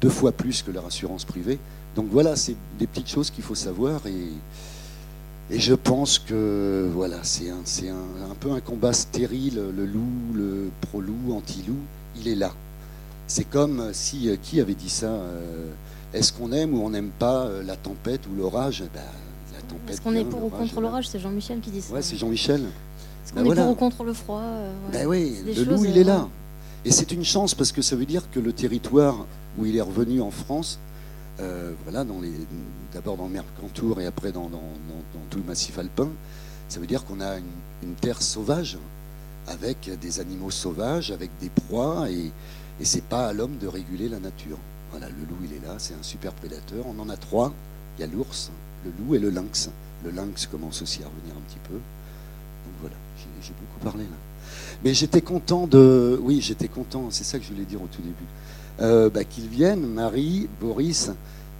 [0.00, 1.58] deux fois plus que leur assurance privée.
[1.96, 4.28] Donc voilà, c'est des petites choses qu'il faut savoir et
[5.50, 11.34] je pense que voilà, c'est un, un, peu un combat stérile, le loup, le pro-loup,
[11.36, 11.78] anti-loup,
[12.16, 12.52] il est là.
[13.26, 15.20] C'est comme si, euh, qui avait dit ça
[16.12, 18.82] Est-ce qu'on aime ou on n'aime pas la tempête ou l'orage?
[18.92, 19.00] Ben,
[19.88, 21.94] Est-ce qu'on est pour ou contre l'orage C'est Jean-Michel qui dit ça.
[21.94, 22.62] Ouais, c'est Jean-Michel.
[22.62, 24.42] Est-ce qu'on ben est pour ou contre le froid
[24.92, 26.28] Ben oui, le loup, il est là.
[26.84, 29.26] Et c'est une chance parce que ça veut dire que le territoire
[29.58, 30.78] où il est revenu en France,
[31.38, 32.32] voilà, dans les,
[32.92, 34.50] d'abord dans le Mercantour et après dans,
[35.30, 36.08] tout le massif alpin,
[36.68, 38.78] ça veut dire qu'on a une, terre sauvage,
[39.46, 42.32] avec des animaux sauvages, avec des proies, et,
[42.80, 44.58] et c'est pas à l'homme de réguler la nature.
[44.90, 46.84] Voilà, le loup, il est là, c'est un super prédateur.
[46.86, 47.52] On en a trois.
[47.98, 48.50] Il y a l'ours,
[48.84, 49.70] le loup et le lynx.
[50.04, 51.74] Le lynx commence aussi à revenir un petit peu.
[51.74, 52.96] Donc voilà,
[53.42, 54.16] j'ai beaucoup parlé là.
[54.84, 56.18] Mais j'étais content de.
[56.22, 58.14] Oui, j'étais content, c'est ça que je voulais dire au tout début.
[58.80, 61.10] Euh, bah, qu'ils viennent, Marie, Boris,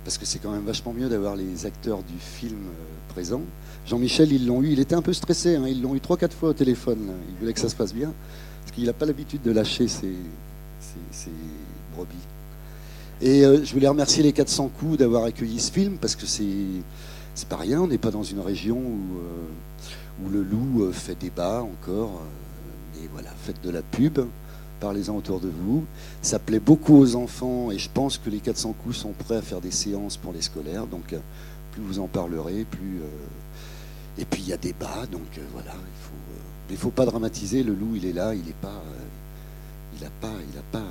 [0.04, 3.42] parce que c'est quand même vachement mieux d'avoir les acteurs du film euh, présents.
[3.86, 5.64] Jean-Michel, ils l'ont eu, il était un peu stressé, hein.
[5.68, 6.98] ils l'ont eu trois, quatre fois au téléphone.
[7.30, 8.12] Il voulait que ça se passe bien,
[8.62, 10.14] parce qu'il n'a pas l'habitude de lâcher ses,
[11.96, 12.14] brebis.
[13.20, 16.44] Et euh, je voulais remercier les 400 coups d'avoir accueilli ce film, parce que c'est,
[17.34, 21.62] c'est pas rien, on n'est pas dans une région où, euh, le loup fait débat
[21.62, 22.22] encore.
[22.94, 24.20] mais voilà, faites de la pub
[24.84, 25.86] parlez-en autour de vous.
[26.20, 29.42] Ça plaît beaucoup aux enfants et je pense que les 400 coups sont prêts à
[29.42, 30.86] faire des séances pour les scolaires.
[30.86, 31.18] Donc euh,
[31.72, 33.00] plus vous en parlerez, plus...
[33.00, 36.42] Euh, et puis il y a débat, donc euh, voilà, il faut...
[36.68, 38.82] il ne faut pas dramatiser, le loup il est là, il est pas...
[39.98, 40.34] il a pas...
[40.52, 40.84] Il a pas...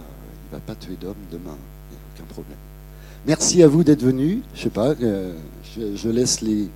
[0.46, 1.58] Il va pas tuer d'homme demain,
[1.92, 2.58] il n'y a aucun problème.
[3.26, 4.40] Merci à vous d'être venus.
[4.54, 6.68] Je sais pas, je, laisse les.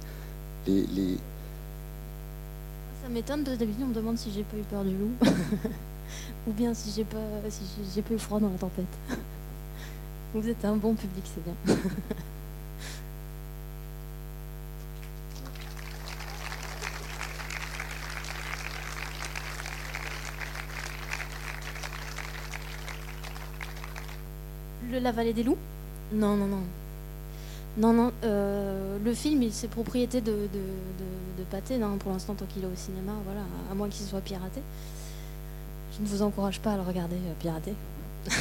[3.03, 5.11] Ça m'étonne, d'habitude on me demande si j'ai pas eu peur du loup.
[6.47, 7.17] ou bien si j'ai pas,
[7.49, 8.85] si j'ai pas eu froid dans la tempête.
[10.33, 11.53] Vous êtes un bon public, c'est bien.
[24.89, 25.57] Le, la vallée des loups?
[26.13, 26.63] Non, non, non.
[27.77, 28.11] Non, non.
[28.23, 32.63] Euh, le film, c'est propriété de, de, de, de Pathé, non, pour l'instant, tant qu'il
[32.63, 33.41] est au cinéma, voilà,
[33.71, 34.61] à moins qu'il soit piraté.
[35.95, 37.73] Je ne vous encourage pas à le regarder euh, pirater.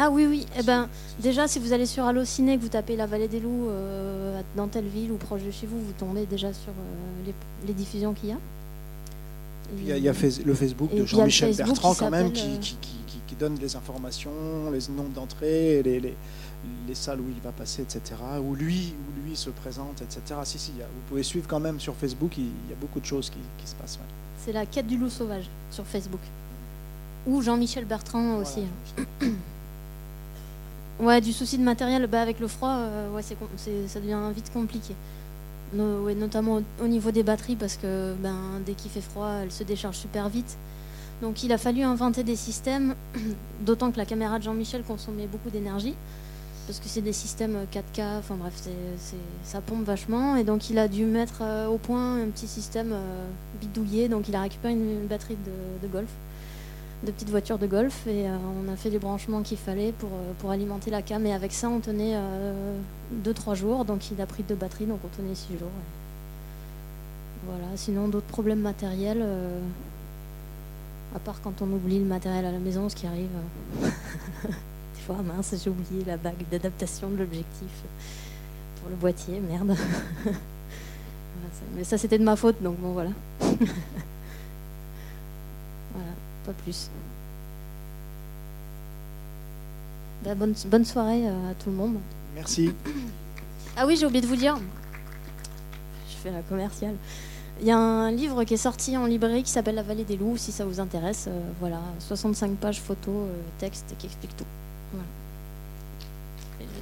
[0.00, 0.46] Ah oui, oui.
[0.56, 0.88] Eh ben,
[1.18, 4.68] déjà, si vous allez sur Allociné, que vous tapez la vallée des loups euh, dans
[4.68, 7.34] telle ville ou proche de chez vous, vous tombez déjà sur euh, les,
[7.66, 8.36] les diffusions qu'il y a.
[9.76, 12.10] Il y a, il y a Fais- le Facebook Et de il Jean-Michel Bertrand quand
[12.10, 12.58] même qui
[13.38, 16.14] donne les informations, les nombres d'entrées, les, les,
[16.86, 18.02] les salles où il va passer, etc.
[18.42, 20.40] Où lui, où lui se présente, etc.
[20.44, 23.30] Si, si, vous pouvez suivre quand même sur Facebook, il, y a beaucoup de choses
[23.30, 23.96] qui, qui se passent.
[23.96, 24.06] ouais.
[24.44, 26.20] C'est la quête du loup sauvage sur Facebook.
[27.26, 28.62] Ou Jean-Michel Bertrand aussi.
[29.20, 29.34] Voilà.
[31.00, 33.36] Ouais, du souci de matériel, bah, avec le froid, euh, ouais, c'est
[33.86, 34.94] ça devient vite compliqué.
[35.72, 38.34] No- ouais, notamment au, au niveau des batteries, parce que ben,
[38.66, 40.56] dès qu'il fait froid, elles se déchargent super vite.
[41.22, 42.94] Donc il a fallu inventer des systèmes,
[43.60, 45.94] d'autant que la caméra de Jean-Michel consommait beaucoup d'énergie,
[46.66, 48.54] parce que c'est des systèmes 4K, enfin bref,
[49.42, 50.36] ça pompe vachement.
[50.36, 53.26] Et donc il a dû mettre euh, au point un petit système euh,
[53.60, 55.36] bidouillé, donc il a récupéré une, batterie
[55.82, 56.10] de, golf
[57.04, 58.06] de petites voitures de golf.
[58.06, 61.24] Et euh, on a fait les branchements qu'il fallait pour, euh, alimenter la cam.
[61.26, 62.16] Et avec ça on tenait
[63.24, 63.84] 2-3 jours.
[63.84, 64.86] Donc il a pris deux batteries.
[64.86, 65.68] Donc on tenait 6 jours.
[67.46, 69.60] Voilà, sinon d'autres problèmes matériels euh,
[71.14, 73.28] à part quand on oublie le matériel à la maison ce qui arrive
[73.82, 73.88] euh,
[74.46, 77.70] des fois mince j'ai oublié la bague d'adaptation de l'objectif
[78.80, 79.76] pour le boîtier merde
[81.74, 83.60] mais ça c'était de ma faute donc bon voilà voilà
[86.48, 86.90] pas plus.
[90.24, 91.96] Bah, bonne, bonne soirée euh, à tout le monde.
[92.34, 92.72] Merci.
[93.76, 94.56] Ah oui, j'ai oublié de vous dire.
[96.10, 96.94] Je fais la commerciale.
[97.60, 100.16] Il y a un livre qui est sorti en librairie qui s'appelle La vallée des
[100.16, 101.26] loups, si ça vous intéresse.
[101.28, 104.44] euh, voilà, 65 pages photos, euh, texte qui explique tout.
[104.92, 105.06] Voilà.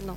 [0.07, 0.17] Non.